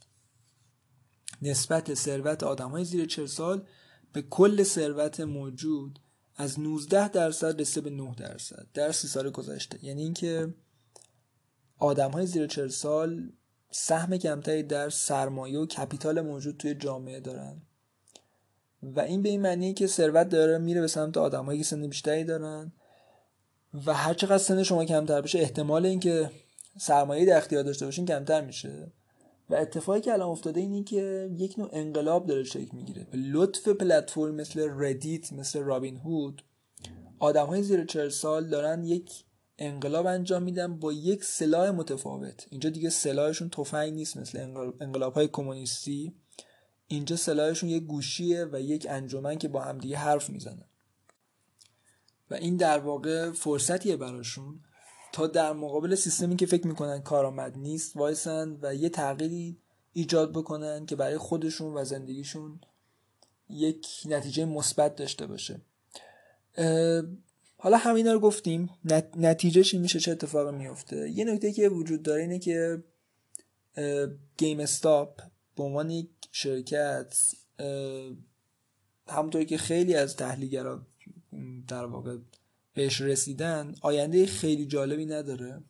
نسبت 1.43 1.95
ثروت 1.95 2.43
آدم 2.43 2.71
های 2.71 2.85
زیر 2.85 3.07
40 3.07 3.27
سال 3.27 3.67
به 4.13 4.23
کل 4.23 4.63
ثروت 4.63 5.21
موجود 5.21 5.99
از 6.37 6.61
19 6.61 7.09
درصد 7.09 7.61
رسیده 7.61 7.91
به 7.91 7.97
9 7.97 8.15
درصد 8.15 8.67
در 8.75 8.93
سی 8.93 9.09
سال 9.09 9.31
گذشته. 9.31 9.85
یعنی 9.85 10.03
اینکه 10.03 10.55
آدم 11.79 12.11
های 12.11 12.27
زیر 12.27 12.47
40 12.47 12.69
سال 12.69 13.33
سهم 13.71 14.17
کمتری 14.17 14.63
در 14.63 14.91
سرمایه 14.91 15.59
و 15.59 15.67
کپیتال 15.67 16.21
موجود 16.21 16.57
توی 16.57 16.75
جامعه 16.75 17.21
دارن. 17.21 17.63
و 18.83 19.01
این 19.01 19.23
به 19.23 19.29
این 19.29 19.41
معنیه 19.41 19.73
که 19.73 19.87
ثروت 19.87 20.29
داره 20.29 20.59
میره 20.59 20.81
به 20.81 20.87
سمت 20.87 21.17
آدمایی 21.17 21.59
که 21.59 21.65
سن 21.65 21.87
بیشتری 21.87 22.25
دارن. 22.25 22.73
و 23.87 23.95
هر 23.95 24.15
چقدر 24.15 24.39
سن 24.39 24.63
شما 24.63 24.85
کمتر 24.85 25.21
بشه 25.21 25.39
احتمال 25.39 25.87
اینکه 25.87 26.31
سرمایه 26.79 27.27
در 27.27 27.37
اختیار 27.37 27.63
داشته 27.63 27.85
باشین 27.85 28.07
کمتر 28.07 28.41
میشه. 28.41 28.93
و 29.51 29.55
اتفاقی 29.55 30.01
که 30.01 30.13
الان 30.13 30.29
افتاده 30.29 30.61
اینه 30.61 30.85
که 30.85 31.31
یک 31.37 31.59
نوع 31.59 31.69
انقلاب 31.73 32.27
داره 32.27 32.45
شکل 32.45 32.77
می‌گیره. 32.77 33.07
به 33.11 33.19
لطف 33.19 33.69
پلتفرم 33.69 34.35
مثل 34.35 34.69
ردیت 34.77 35.33
مثل 35.33 35.59
رابین 35.59 35.97
هود 35.97 36.43
آدم 37.19 37.47
های 37.47 37.63
زیر 37.63 37.85
40 37.85 38.09
سال 38.09 38.49
دارن 38.49 38.85
یک 38.85 39.25
انقلاب 39.59 40.07
انجام 40.07 40.43
میدن 40.43 40.79
با 40.79 40.93
یک 40.93 41.25
سلاح 41.25 41.71
متفاوت. 41.71 42.47
اینجا 42.51 42.71
دیگه 42.71 42.91
سلاحشون 42.91 43.51
تفنگ 43.51 43.95
نیست 43.95 44.17
مثل 44.17 44.39
انقلاب 44.81 45.15
های 45.15 45.29
کمونیستی. 45.29 46.15
اینجا 46.87 47.17
سلاحشون 47.17 47.69
یک 47.69 47.83
گوشیه 47.83 48.45
و 48.53 48.61
یک 48.61 48.87
انجمن 48.91 49.39
که 49.39 49.49
با 49.49 49.61
هم 49.61 49.79
دیگه 49.79 49.97
حرف 49.97 50.31
می‌زنن. 50.31 50.65
و 52.31 52.35
این 52.35 52.57
در 52.57 52.79
واقع 52.79 53.31
فرصتیه 53.33 53.97
براشون. 53.97 54.61
تا 55.13 55.27
در 55.27 55.53
مقابل 55.53 55.95
سیستمی 55.95 56.37
که 56.37 56.47
فکر 56.47 56.67
می‌کنن 56.67 57.03
کارآمد 57.03 57.59
نیست 57.59 57.97
وایسن 57.97 58.59
و 58.63 58.75
یه 58.75 58.89
تغییری 58.89 59.59
ایجاد 59.93 60.33
بکنن 60.33 60.87
که 60.87 60.97
برای 60.97 61.19
خودشون 61.19 61.75
و 61.75 61.85
زندگیشون 61.85 62.61
یک 63.49 63.87
نتیجه 64.07 64.45
مثبت 64.45 64.97
داشته 64.97 65.27
باشه. 65.27 65.61
حالا 67.57 67.77
همینا 67.77 68.13
رو 68.13 68.21
گفتیم. 68.21 68.71
نتیجهش 69.17 69.75
این 69.75 69.83
میشه 69.83 70.01
چه 70.01 70.13
اتفاقی 70.13 70.57
میفته 70.57 71.11
یه 71.11 71.25
نکته 71.25 71.53
که 71.53 71.69
وجود 71.69 72.03
داره 72.03 72.23
اینه 72.23 72.39
که 72.39 72.85
گیم 74.37 74.61
استاپ 74.61 75.21
به 75.57 75.63
عنوان 75.63 75.91
یک 75.91 76.11
شرکت 76.33 77.17
همونطوری 79.09 79.47
که 79.47 79.59
خیلی 79.59 79.95
از 79.95 80.17
تحلیلگرا 80.17 80.87
در 81.69 81.85
واقع 81.85 82.17
بهش 82.75 83.01
رسیدن 83.01 83.75
آینده 83.81 84.27
خیلی 84.27 84.67
جالبی 84.67 85.07
نداره. 85.07 85.63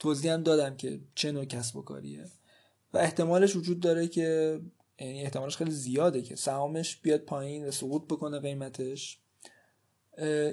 توضیح 0.00 0.32
هم 0.32 0.42
دادم 0.42 0.76
که 0.76 1.00
چه 1.14 1.32
نوع 1.32 1.44
کسب 1.44 1.76
و 1.76 1.82
کاریه. 1.82 2.24
و 2.94 2.98
احتمالش 2.98 3.56
وجود 3.56 3.80
داره 3.80 4.08
که 4.08 4.60
یعنی 5.00 5.22
احتمالش 5.22 5.56
خیلی 5.56 5.70
زیاده 5.70 6.22
که 6.22 6.36
سهامش 6.36 6.96
بیاد 6.96 7.20
پایین 7.20 7.68
و 7.68 7.70
سقوط 7.70 8.04
بکنه 8.04 8.40
قیمتش. 8.40 9.18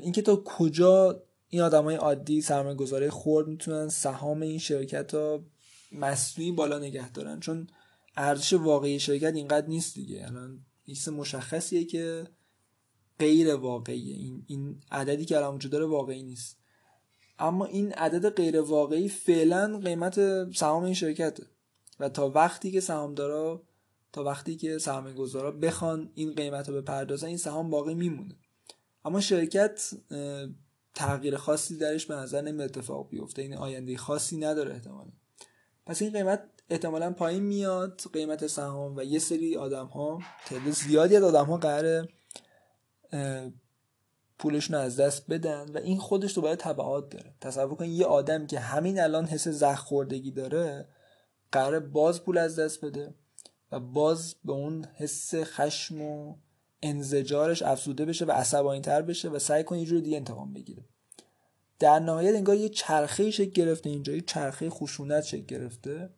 اینکه 0.01 0.21
تا 0.21 0.43
کجا 0.45 1.23
این 1.49 1.62
آدمای 1.62 1.95
عادی 1.95 2.41
سرمایه 2.41 2.75
گذاره 2.75 3.10
خورد 3.10 3.47
می‌تونن 3.47 3.89
سهام 3.89 4.41
این 4.41 4.60
شرکت 4.60 5.13
ها 5.13 5.45
مصنوعی 5.91 6.51
بالا 6.51 6.80
نگه 6.80 7.12
دارن؟ 7.12 7.39
چون 7.39 7.67
ارزش 8.17 8.54
واقعی 8.54 8.99
شرکت 8.99 9.34
اینقدر 9.36 9.67
نیست 9.67 9.95
دیگه. 9.95 10.25
الان 10.25 10.65
ایست 10.84 11.10
مشخصیه 11.10 11.86
که 11.86 12.28
غیر 13.19 13.56
واقعیه 13.56 14.15
این, 14.15 14.43
این 14.47 14.82
عددی 14.91 15.25
که 15.25 15.38
الان 15.38 15.56
وجود 15.56 15.71
داره 15.71 15.86
واقعی 15.86 16.23
نیست. 16.23 16.58
اما 17.39 17.65
این 17.65 17.91
عدد 17.91 18.30
غیر 18.30 18.62
واقعی 18.62 19.10
فعلا 19.10 19.80
قیمت 19.84 20.51
سهام 20.54 20.84
این 20.84 20.93
شرکته. 20.93 21.43
و 21.99 22.10
تا 22.10 22.30
وقتی 22.30 22.71
که 22.71 22.80
سهامدارا 22.80 23.63
تا 24.13 24.23
وقتی 24.23 24.56
که 24.56 24.78
سرمایه 24.78 25.15
گذارا 25.15 25.51
بخوان 25.51 26.12
این 26.13 26.34
قیمت 26.34 26.69
رو 26.69 26.82
بپردازن 26.82 27.28
این 27.28 27.38
سهام 27.38 27.69
باقی 27.69 27.93
میمونه. 27.93 28.36
اما 29.06 29.21
شرکت 29.21 29.89
تغییر 30.93 31.38
خاصی 31.38 31.78
درش 31.78 32.06
به 32.06 32.15
نظر 32.15 32.41
نمی 32.41 32.63
اتفاق 32.63 33.10
بیفته. 33.10 33.41
این 33.41 33.54
آینده 33.54 33.97
خاصی 33.97 34.38
نداره 34.38 34.73
احتمالا. 34.73 35.12
پس 35.86 36.01
این 36.01 36.12
قیمت 36.12 36.43
احتمالا 36.69 37.12
پایین 37.12 37.43
میاد. 37.43 38.01
قیمت 38.13 38.47
سهام 38.47 38.95
و 38.95 39.04
یه 39.04 39.19
سری 39.19 39.58
آدم 39.58 39.86
ها 39.86 40.19
تعداد 40.45 40.73
زیادی 40.73 41.15
از 41.15 41.23
آدم 41.23 41.45
ها 41.45 41.58
قراره 41.58 42.08
پولشون 44.39 44.76
از 44.76 45.00
دست 45.00 45.28
بدن 45.30 45.72
و 45.72 45.78
این 45.78 46.00
خودش 46.00 46.34
تو 46.34 46.41
باید 46.41 46.60
تبعات 46.60 47.10
داره 47.10 47.34
تصور 47.41 47.76
کن 47.76 47.86
یه 47.86 48.06
آدم 48.06 48.48
که 48.48 48.60
همین 48.60 49.00
الان 49.00 49.26
حس 49.26 49.48
زخ 49.48 49.80
خوردگی 49.80 50.32
داره 50.32 50.88
قراره 51.52 51.80
باز 51.80 52.24
پول 52.24 52.38
از 52.38 52.60
دست 52.60 52.86
بده 52.86 53.13
و 53.72 53.80
باز 53.80 54.36
به 54.46 54.52
اون 54.52 54.86
حس 54.96 55.36
خشم 55.36 56.02
و 56.02 56.36
انزجارش 56.84 57.62
افزوده 57.62 58.06
بشه 58.06 58.26
و 58.26 58.32
عصبانی 58.32 58.82
تر 58.82 59.02
بشه 59.02 59.30
و 59.30 59.39
سعی 59.39 59.63
کنه 59.63 59.80
یه 59.80 59.86
جور 59.86 60.00
دیگه 60.00 60.18
انتقام 60.18 60.54
بگیره. 60.54 60.86
در 61.80 62.00
نهایت 62.00 62.36
انگار 62.36 62.56
یه 62.56 62.70
چرخه 62.70 63.32
شکل 63.32 63.52
گرفته 63.52 63.89
اینجا 63.89 64.13
یه 64.13 64.22
چرخه 64.22 64.70
خشونت 64.70 65.24
شکل 65.24 65.46
گرفته 65.46 66.10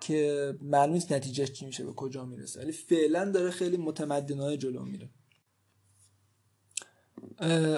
که 0.00 0.54
معلوم 0.62 0.94
نیست 0.94 1.12
نتیجهش 1.12 1.52
چی 1.52 1.66
میشه 1.66 1.84
به 1.84 1.92
کجا 1.92 2.24
می‌رسه. 2.24 2.60
ولی 2.60 2.72
فعلا 2.72 3.30
داره 3.30 3.50
خیلی 3.50 3.76
متمدنانه 3.76 4.56
جلو 4.56 4.84
میره. 4.84 5.10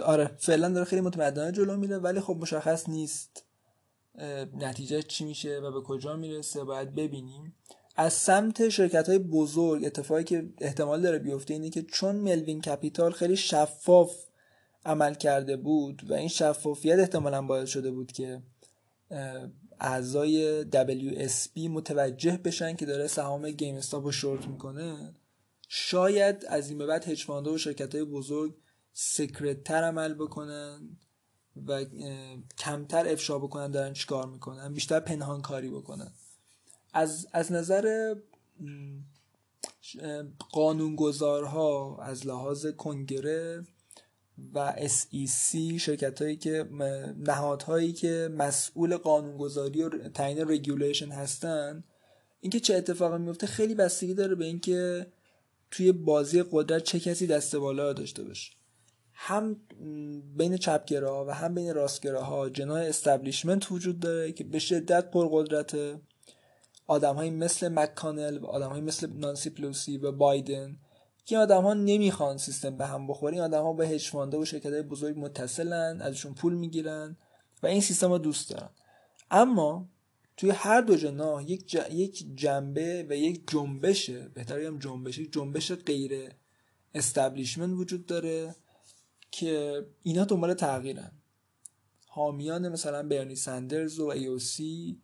آره. 0.04 0.30
فعلا 0.38 0.68
داره 0.68 0.84
خیلی 0.84 1.02
متمدنانه 1.02 1.52
جلو 1.52 1.76
میره 1.76 1.98
ولی 1.98 2.20
خب 2.20 2.36
مشخص 2.40 2.88
نیست 2.88 3.44
نتیجه 4.54 5.02
چی 5.02 5.24
میشه 5.24 5.58
و 5.58 5.72
به 5.72 5.80
کجا 5.80 6.16
می‌رسه. 6.16 6.64
باید 6.64 6.94
ببینیم. 6.94 7.54
از 7.96 8.12
سمت 8.12 8.68
شرکت 8.68 9.08
های 9.08 9.18
بزرگ 9.18 9.84
اتفاقی 9.84 10.24
که 10.24 10.48
احتمال 10.60 11.02
داره 11.02 11.18
بیفته 11.18 11.54
اینه 11.54 11.70
که 11.70 11.82
چون 11.82 12.16
Melvin 12.16 12.60
Capital 12.60 13.12
خیلی 13.12 13.36
شفاف 13.36 14.16
عمل 14.84 15.14
کرده 15.14 15.56
بود 15.56 16.10
و 16.10 16.14
این 16.14 16.28
شفافیت 16.28 16.98
احتمالا 16.98 17.42
باعث 17.42 17.68
شده 17.68 17.90
بود 17.90 18.12
که 18.12 18.42
اعضای 19.80 20.64
WSB 20.70 21.60
متوجه 21.70 22.36
بشن 22.36 22.76
که 22.76 22.86
داره 22.86 23.06
سهام 23.06 23.50
GameStop 23.50 24.04
رو 24.04 24.12
شورت 24.12 24.46
می‌کنه 24.46 25.14
شاید 25.68 26.44
از 26.48 26.68
این 26.68 26.78
به 26.78 26.86
بعد 26.86 27.08
هج 27.08 27.30
و 27.30 27.58
شرکت 27.58 27.94
های 27.94 28.04
بزرگ 28.04 28.54
secret 28.98 29.64
تر 29.64 29.84
عمل 29.84 30.14
بکنن 30.14 30.96
و 31.66 31.84
کمتر 32.58 33.08
افشا 33.08 33.38
بکنن 33.38 33.70
دارن 33.70 33.92
چیکار 33.92 34.26
می‌کنن؟ 34.26 34.72
بیشتر 34.72 35.00
پنهان 35.00 35.42
کاری 35.42 35.70
بکنن. 35.70 36.12
از, 36.92 37.26
از 37.32 37.52
نظر 37.52 38.14
قانونگذارها 40.52 41.98
از 42.02 42.26
لحاظ 42.26 42.66
کنگره 42.66 43.66
و 44.54 44.74
SEC 44.76 45.78
شرکت 45.80 46.22
هایی 46.22 46.36
که 46.36 46.68
نهادهایی 47.18 47.92
که 47.92 48.30
مسئول 48.32 48.96
قانونگذاری 48.96 49.82
و 49.82 50.08
تعیین 50.08 50.48
regulation 50.48 51.08
هستن 51.08 51.84
اینکه 52.40 52.60
چه 52.60 52.74
اتفاقی 52.74 53.18
میفته 53.18 53.46
خیلی 53.46 53.74
بستگی 53.74 54.14
داره 54.14 54.34
به 54.34 54.44
اینکه 54.44 55.06
توی 55.70 55.92
بازی 55.92 56.44
قدرت 56.50 56.84
چه 56.84 57.00
کسی 57.00 57.26
دست 57.26 57.56
بالا 57.56 57.92
داشته 57.92 58.24
باشه. 58.24 58.55
هم 59.18 59.56
بین 60.36 60.56
چپگراها 60.56 61.24
و 61.24 61.30
هم 61.30 61.54
بین 61.54 61.74
راستگراها 61.74 62.48
جناح 62.48 62.82
establishment 62.82 63.72
وجود 63.72 64.00
داره 64.00 64.32
که 64.32 64.44
به 64.44 64.58
شدت 64.58 65.10
پرقدرته 65.10 66.00
آدم 66.86 67.28
مثل 67.28 67.68
مکانل 67.68 68.38
و 68.38 68.46
آدم 68.46 68.80
مثل 68.80 69.12
نانسی 69.12 69.50
پلوسی 69.50 69.98
و 69.98 70.12
بایدن 70.12 70.76
که 71.24 71.38
آدم 71.38 71.62
ها 71.62 71.74
نمی‌خوان 71.74 72.38
سیستم 72.38 72.76
به 72.76 72.86
هم 72.86 73.06
بخوره. 73.06 73.32
این 73.32 73.42
آدم 73.42 73.62
ها 73.62 73.72
به 73.72 73.88
هجفانده 73.88 74.36
و 74.36 74.44
شرکت 74.44 74.72
های 74.72 74.82
بزرگ 74.82 75.18
متصلن 75.18 76.00
ازشون 76.00 76.34
پول 76.34 76.54
می‌گیرن 76.54 77.16
و 77.62 77.66
این 77.66 77.80
سیستم 77.80 78.12
رو 78.12 78.18
دوست 78.18 78.50
دارن. 78.50 78.70
اما 79.30 79.88
توی 80.36 80.50
هر 80.50 80.80
دو 80.80 80.96
جناح 80.96 81.50
یک, 81.50 81.74
یک 81.90 82.26
جنبه 82.34 83.06
و 83.08 83.16
یک 83.16 83.42
جنبشه 83.46 84.28
بهتر 84.28 84.58
بگم 84.58 84.78
جنبش 84.78 85.18
یک 85.18 85.32
جنبش 85.32 85.72
غیر 85.72 86.30
استبلیشمنت 86.94 87.78
وجود 87.78 88.06
داره. 88.06 88.54
که 89.30 89.86
اینا 90.02 90.24
دنبال 90.24 90.54
تغییرن. 90.54 91.12
حامیان 92.06 92.68
مثلا 92.68 93.02
برنی 93.02 93.36
سندرز 93.36 93.98
و 93.98 94.06
AOC 94.06 95.00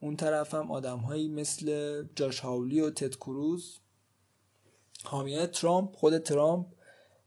اون 0.00 0.16
طرف 0.16 0.54
هم 0.54 0.70
آدم 0.70 0.98
هایی 0.98 1.28
مثل 1.28 2.04
جاش 2.14 2.40
هاولی 2.40 2.80
و 2.80 2.90
تد 2.90 3.14
کروز. 3.14 3.78
حامیان 5.04 5.46
ترامپ 5.46 5.96
خود 5.96 6.18
ترامپ. 6.18 6.66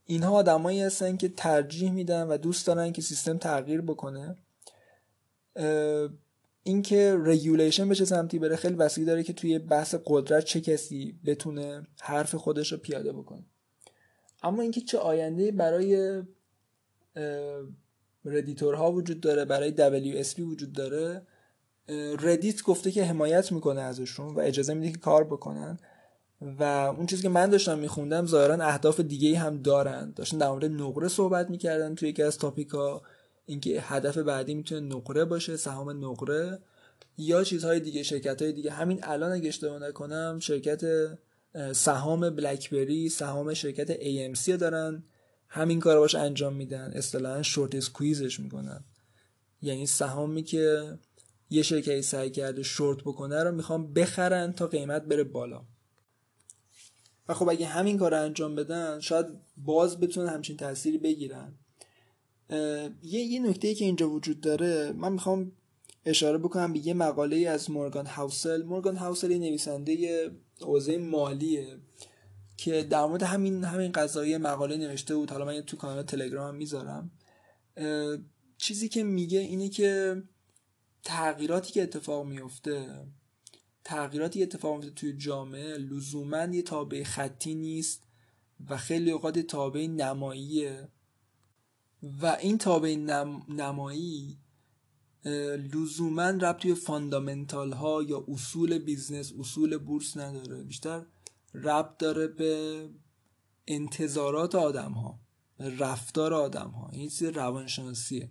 اینها 0.05 0.31
آدمایی 0.31 0.81
هستن 0.81 1.17
که 1.17 1.29
ترجیح 1.29 1.91
میدن 1.91 2.27
و 2.27 2.38
دوست 2.38 2.67
دارن 2.67 2.91
که 2.91 3.01
سیستم 3.01 3.38
تغییر 3.38 3.81
بکنه. 3.81 4.38
اینکه 6.63 7.17
regulation 7.23 7.89
بشه 7.89 8.05
سمتی 8.05 8.39
بره 8.39 8.55
خیلی 8.55 8.75
بستگی 8.75 9.05
داره 9.05 9.23
که 9.23 9.33
توی 9.33 9.59
بحث 9.59 9.95
قدرت 10.05 10.45
چه 10.45 10.62
کسی 10.62 11.19
بتونه 11.25 11.88
حرف 12.01 12.35
خودش 12.35 12.71
رو 12.71 12.77
پیاده 12.77 13.13
بکنه. 13.13 13.45
اما 14.43 14.62
اینکه 14.62 14.81
چه 14.81 14.97
آینده 14.97 15.51
برای 15.51 16.23
ردیتورها 18.25 18.91
وجود 18.91 19.21
داره 19.21 19.45
برای 19.45 20.23
WSP 20.23 20.39
وجود 20.39 20.73
داره. 20.73 21.21
ردیت 22.19 22.63
گفته 22.63 22.91
که 22.91 23.03
حمایت 23.03 23.51
می‌کنه 23.51 23.82
ازشون 23.82 24.36
و 24.36 24.39
اجازه 24.39 24.73
میده 24.73 24.91
که 24.91 24.97
کار 24.97 25.23
بکنن. 25.23 25.79
و 26.41 26.63
اون 26.97 27.05
چیزی 27.05 27.21
که 27.21 27.29
من 27.29 27.49
داشتم 27.49 27.79
میخوندم 27.79 28.25
ظاهرا 28.25 28.65
اهداف 28.65 28.99
دیگه 28.99 29.38
هم 29.38 29.62
دارن. 29.62 30.13
داشتن 30.15 30.38
در 30.38 30.49
مورد 30.49 30.65
نقره 30.65 31.08
صحبت 31.08 31.49
می‌کردن 31.49 31.95
توی 31.95 32.10
یکی 32.10 32.23
از 32.23 32.38
تاپیکا 32.38 33.01
اینکه 33.45 33.82
هدف 33.82 34.17
بعدی 34.17 34.55
می‌تونه 34.55 34.95
نقره 34.95 35.25
باشه 35.25 35.58
سهام 35.58 36.05
نقره. 36.05 36.60
یا 37.17 37.43
چیزهای 37.43 37.79
دیگه 37.79 38.03
شرکت 38.03 38.41
های 38.41 38.51
دیگه. 38.51 38.71
همین 38.71 38.99
الان 39.03 39.32
اگه 39.32 39.47
اشتباه 39.47 39.79
نکنم 39.79 40.39
شرکت 40.41 40.82
سهام 41.71 42.29
بلکبری 42.29 43.10
سهام 43.10 43.53
شرکت 43.53 43.97
AMC 43.97 44.49
دارن. 44.49 45.03
همین 45.49 45.79
کار 45.79 45.99
باش 45.99 46.15
انجام 46.15 46.53
میدن. 46.53 46.91
اصطلاحا 46.95 47.41
شورت 47.41 47.75
اسکویزش 47.75 48.39
می‌کنن. 48.39 48.83
یعنی 49.62 49.85
سهامی 49.85 50.43
که 50.43 50.97
یه 51.49 51.63
شرکتی 51.63 52.01
سعی 52.01 52.29
کرده 52.29 52.63
شورت 52.63 52.97
بکنه 52.97 53.43
رو 53.43 53.51
می‌خوام 53.51 53.93
بخرن 53.93 54.53
تا 54.53 54.67
قیمت 54.67 55.05
بره 55.05 55.23
بالا. 55.23 55.62
و 57.27 57.33
خب 57.33 57.49
اگه 57.49 57.65
همین 57.65 57.97
کار 57.97 58.12
رو 58.12 58.23
انجام 58.23 58.55
بدن 58.55 58.99
شاید 58.99 59.25
باز 59.57 59.99
بتونن 59.99 60.29
همچین 60.29 60.57
تأثیری 60.57 60.97
بگیرن. 60.97 61.53
یه 63.03 63.19
یه 63.19 63.39
نکته 63.39 63.75
که 63.75 63.85
اینجا 63.85 64.09
وجود 64.09 64.41
داره 64.41 64.91
من 64.91 65.12
می‌خوام 65.12 65.51
اشاره 66.05 66.38
بکنم 66.38 66.73
به 66.73 66.88
یه 66.88 66.93
مقاله 66.93 67.49
از 67.49 67.71
مورگان 67.71 68.05
هاوسل. 68.05 68.63
مورگان 68.63 68.95
هاوسل 68.95 69.31
یه 69.31 69.38
نویسنده 69.38 70.31
حوزه 70.62 70.97
مالیه. 70.97 71.77
که 72.60 72.84
در 72.84 73.06
مورد 73.06 73.24
همین 73.24 73.63
همین 73.63 73.91
قضایی 73.91 74.38
مقاله 74.38 74.78
نوشته 74.78 75.15
بود. 75.15 75.32
حالا 75.32 75.45
من 75.45 75.62
تو 75.62 75.78
کانال 75.78 76.04
تلگرام 76.04 76.56
می‌ذارم. 76.56 77.12
چیزی 78.58 78.89
که 78.89 79.04
میگه 79.04 79.39
اینه 79.39 79.69
که 79.69 80.24
تغییراتی 81.04 81.74
که 81.74 81.84
اتفاق 81.84 82.26
میفته 82.26 83.06
تغییراتی 83.84 84.39
که 84.39 84.43
اتفاق 84.43 84.76
میفته 84.76 84.91
توی 84.91 85.13
جامعه 85.13 85.78
لزوما 85.78 86.43
یه 86.45 86.62
تابع 86.62 87.04
خطی 87.04 87.56
نیست 87.56 88.04
و 88.69 88.78
خیلی 88.78 89.12
اوقات 89.12 89.39
تابع 89.39 89.88
نماییه. 89.88 90.88
و 92.22 92.26
این 92.26 92.58
تابع 92.58 92.95
نم... 92.95 93.41
نمایی 93.50 94.38
لزوما 95.74 96.30
ربط 96.30 96.62
به 96.62 96.73
fundamental 96.73 97.71
ها 97.72 98.04
یا 98.04 98.26
اصول 98.28 98.80
بیزنس 98.80 99.34
اصول 99.39 99.78
بورس 99.78 100.17
نداره. 100.17 100.63
بیشتر 100.63 101.06
ربط 101.53 101.97
داره 101.97 102.27
به 102.27 102.89
انتظارات 103.67 104.55
آدم 104.55 104.91
ها 104.91 105.19
رفتار 105.59 106.33
آدم 106.33 106.69
ها 106.69 106.89
این 106.89 107.09
چیز 107.09 107.23
روانشناسیه. 107.23 108.29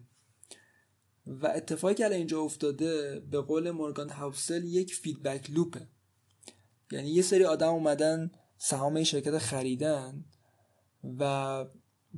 و 1.26 1.46
اتفاقی 1.46 1.94
که 1.94 2.14
اینجا 2.14 2.40
افتاده 2.40 3.20
به 3.20 3.40
قول 3.40 3.70
مورگان 3.70 4.11
هاوسل 4.11 4.64
یک 4.64 4.94
feedback 4.94 5.51
loop 5.51 5.76
ه. 5.76 5.88
یعنی 6.92 7.09
یه 7.11 7.22
سری 7.22 7.44
آدم 7.44 7.68
اومدن 7.68 8.31
سهام 8.59 9.02
شرکت 9.02 9.38
خریدن 9.38 10.24
و 11.18 11.64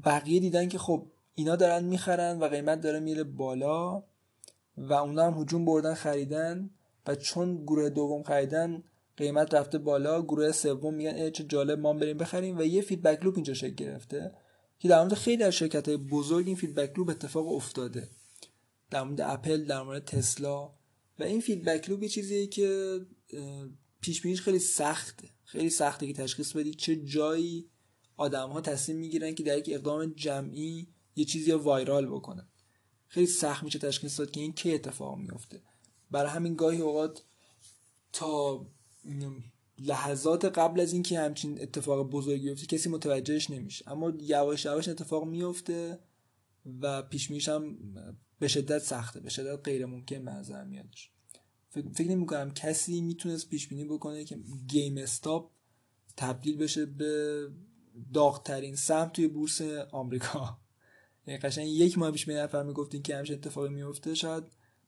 بقیه 0.05 0.41
دیدن 0.41 0.69
که 0.69 0.79
خب 0.79 1.11
اینا 1.35 1.57
دارن 1.57 1.85
می‌خرن 1.85 2.39
و 2.39 2.45
قیمت 2.45 2.81
داره 2.81 3.01
میره 3.01 3.25
بالا 3.25 4.05
و 4.77 4.93
اونا 4.93 5.27
هم 5.27 5.41
هجوم 5.41 5.65
بردن 5.65 5.95
خریدن 5.95 6.71
و 7.07 7.15
چون 7.15 7.63
گروه 7.63 7.89
دوم 7.89 8.23
خریدن 8.23 8.83
قیمت 9.21 9.55
رفته 9.55 9.79
بالا 9.79 10.23
گروه 10.23 10.53
سوم 10.53 10.95
میگن 10.95 11.31
چه 11.31 11.45
جالب 11.45 11.79
ما 11.79 11.93
بریم 11.93 12.17
بخریم. 12.17 12.59
و 12.59 12.63
یه 12.63 12.83
feedback 12.83 13.25
loop 13.25 13.35
اینجا 13.35 13.55
شکل 13.55 13.75
گرفته 13.75 14.33
که 14.79 14.89
در 14.89 15.01
مورد 15.01 15.15
خیلی 15.15 15.43
از 15.43 15.55
شرکت 15.55 15.89
های 15.89 15.97
بزرگ 15.97 16.47
این 16.47 16.57
feedback 16.57 16.99
loop 16.99 17.11
اتفاق 17.11 17.49
افتاده. 17.49 18.09
در 18.91 19.03
مورد 19.03 19.21
اپل 19.21 19.65
در 19.65 19.83
مورد 19.83 20.05
تسلا. 20.05 20.73
و 21.19 21.23
این 21.23 21.41
feedback 21.41 21.91
loop 21.91 22.03
یه 22.03 22.09
چیزیه 22.09 22.47
که 22.47 23.01
پیش 24.01 24.23
بینیش 24.23 24.43
خیلی 24.43 24.59
سخته. 24.59 25.29
خیلی 25.45 25.71
سخته 25.71 26.07
که 26.07 26.13
تشخیص 26.13 26.53
بدی 26.53 26.75
چه 26.75 26.97
جایی 26.97 27.71
آدم 28.17 28.51
ها 28.51 28.61
تصمیم 28.61 28.99
می‌گیرن 28.99 29.35
که 29.35 29.43
در 29.43 29.59
یک 29.59 29.71
اقدام 29.73 30.13
جمعی 30.17 30.89
یه 31.17 31.25
چیزی 31.25 31.53
رو 31.53 31.59
وایرال 31.59 32.07
بکنن. 32.07 32.49
خیلی 33.09 33.27
سخت 33.27 33.63
میشه 33.63 33.79
تشخیص 33.79 34.19
داد 34.21 34.31
که 34.31 34.41
این 34.41 34.53
که 34.53 34.75
اتفاق 34.75 35.19
میفته 35.19 35.63
برای 36.11 36.31
همین 36.31 36.55
گاهی 36.55 36.81
اوقات 36.81 37.23
تا 38.13 38.67
لحظات 39.79 40.45
قبل 40.45 40.81
از 40.81 40.93
اینکه 40.93 41.21
همچین 41.21 41.63
اتفاق 41.63 42.11
بزرگی 42.11 42.49
بیفته 42.49 42.67
کسی 42.67 42.89
متوجهش 42.89 43.51
نمیشه. 43.51 43.91
اما 43.91 44.13
یواش 44.21 44.65
یواش 44.65 44.89
اتفاق 44.89 45.25
میفته 45.25 45.99
و 46.81 47.03
پیش 47.03 47.49
هم 47.49 47.79
به 48.39 48.49
شدت 48.49 48.79
سخته 48.79 49.21
به 49.21 49.31
شدت 49.31 49.61
غیر 49.65 49.87
ممکن 49.87 50.25
به 50.25 50.65
میادش. 50.65 51.11
فکر 51.71 52.11
نمی 52.11 52.27
کنم 52.27 52.51
کسی 52.51 53.01
می‌تونست 53.01 53.49
پیش 53.49 53.69
بینی 53.69 53.85
بکنه 53.85 54.25
که 54.25 54.39
گیم 54.69 54.99
استاپ 54.99 55.51
تبدیل 56.17 56.57
بشه 56.57 56.87
به 56.87 57.49
داغترین 58.15 58.77
سهم 58.77 59.09
توی 59.09 59.29
بورس 59.29 59.63
آمریکا. 59.93 60.59
یعنی 61.27 61.41
قشنگ 61.41 61.69
یک 61.69 61.99
ماه 61.99 62.11
پیش 62.11 62.27
به 62.27 62.35
نفر 62.35 62.63
می‌گفتین 62.63 63.03
که 63.03 63.17
همچین 63.17 63.37
اتفاقی 63.37 63.69
میفته 63.69 64.15
شاید 64.15 64.45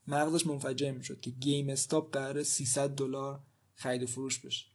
مغزش 0.07 0.47
منفجر 0.47 0.91
می‌شد 0.91 1.21
که 1.21 1.31
گیم 1.31 1.69
استاپ 1.69 2.13
قرار 2.13 2.43
300 2.43 2.91
دلار 2.91 3.41
خرید 3.75 4.03
و 4.03 4.07
فروش 4.07 4.39
بشه. 4.39 4.67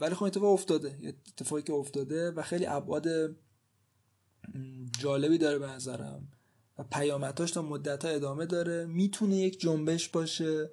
ولی 0.00 0.14
خب 0.14 0.22
اتفاق 0.22 0.52
افتاده. 0.52 0.98
اتفاقی 1.04 1.62
که 1.62 1.72
افتاده 1.72 2.30
و 2.30 2.42
خیلی 2.42 2.66
ابعاد 2.66 3.06
جالبی 5.00 5.38
داره 5.38 5.58
به 5.58 5.66
نظرم. 5.66 6.28
و 6.78 6.84
پیامدهاش 6.84 7.50
تا 7.50 7.62
مدت 7.62 8.04
ها 8.04 8.10
ادامه 8.10 8.46
داره. 8.46 8.86
می‌تونه 8.86 9.36
یک 9.36 9.60
جنبش 9.60 10.08
باشه. 10.08 10.70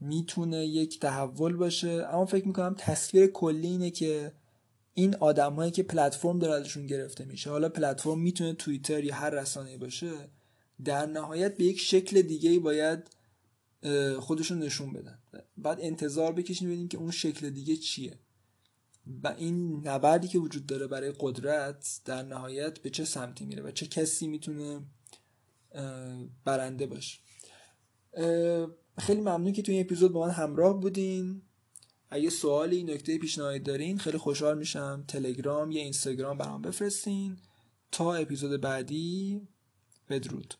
می‌تونه 0.00 0.66
یک 0.66 1.00
تحول 1.00 1.56
باشه. 1.56 1.88
اما 1.88 2.26
فکر 2.26 2.46
می‌کنم 2.46 2.74
تصویر 2.78 3.26
کلی 3.26 3.66
اینه 3.66 3.90
که 3.90 4.32
این 4.94 5.14
آدمایی 5.14 5.70
که 5.70 5.82
پلتفرم 5.82 6.38
داره 6.38 6.54
ازشون 6.54 6.86
گرفته 6.86 7.24
میشه. 7.24 7.50
حالا 7.50 7.68
پلتفرم 7.68 8.20
می‌تونه 8.20 8.52
توییتر 8.52 9.04
یا 9.04 9.14
هر 9.14 9.30
رسانه‌ای 9.30 9.76
باشه 9.76 10.12
در 10.84 11.06
نهایت 11.06 11.56
به 11.56 11.64
یک 11.64 11.80
شکل 11.80 12.22
دیگه 12.22 12.50
ای 12.50 12.58
باید 12.58 13.10
خودشون 14.18 14.58
نشون 14.58 14.92
بدن. 14.92 15.21
بعد 15.56 15.78
انتظار 15.80 16.32
بکشیم 16.32 16.68
ببینیم 16.68 16.88
که 16.88 16.98
اون 16.98 17.10
شکل 17.10 17.50
دیگه 17.50 17.76
چیه. 17.76 18.18
و 19.22 19.28
این 19.38 19.88
نبردی 19.88 20.28
که 20.28 20.38
وجود 20.38 20.66
داره 20.66 20.86
برای 20.86 21.12
قدرت 21.20 22.00
در 22.04 22.22
نهایت 22.22 22.78
به 22.78 22.90
چه 22.90 23.04
سمتی 23.04 23.44
میره 23.44 23.62
و 23.62 23.70
چه 23.70 23.86
کسی 23.86 24.26
می‌تونه 24.26 24.80
برنده 26.44 26.86
باشه. 26.86 27.18
خیلی 28.98 29.20
ممنون 29.20 29.52
که 29.52 29.62
توی 29.62 29.74
این 29.74 29.84
اپیزود 29.84 30.12
با 30.12 30.26
من 30.26 30.32
همراه 30.32 30.80
بودین. 30.80 31.42
اگه 32.10 32.30
سوالی 32.30 32.84
نکته 32.84 33.18
پیشنهاد 33.18 33.62
دارین 33.62 33.98
خیلی 33.98 34.18
خوشحال 34.18 34.58
میشم. 34.58 35.04
تلگرام 35.08 35.70
یا 35.70 35.82
اینستاگرام 35.82 36.38
برام 36.38 36.62
بفرستین. 36.62 37.36
تا 37.92 38.14
اپیزود 38.14 38.60
بعدی 38.60 39.40
بدرود. 40.08 40.54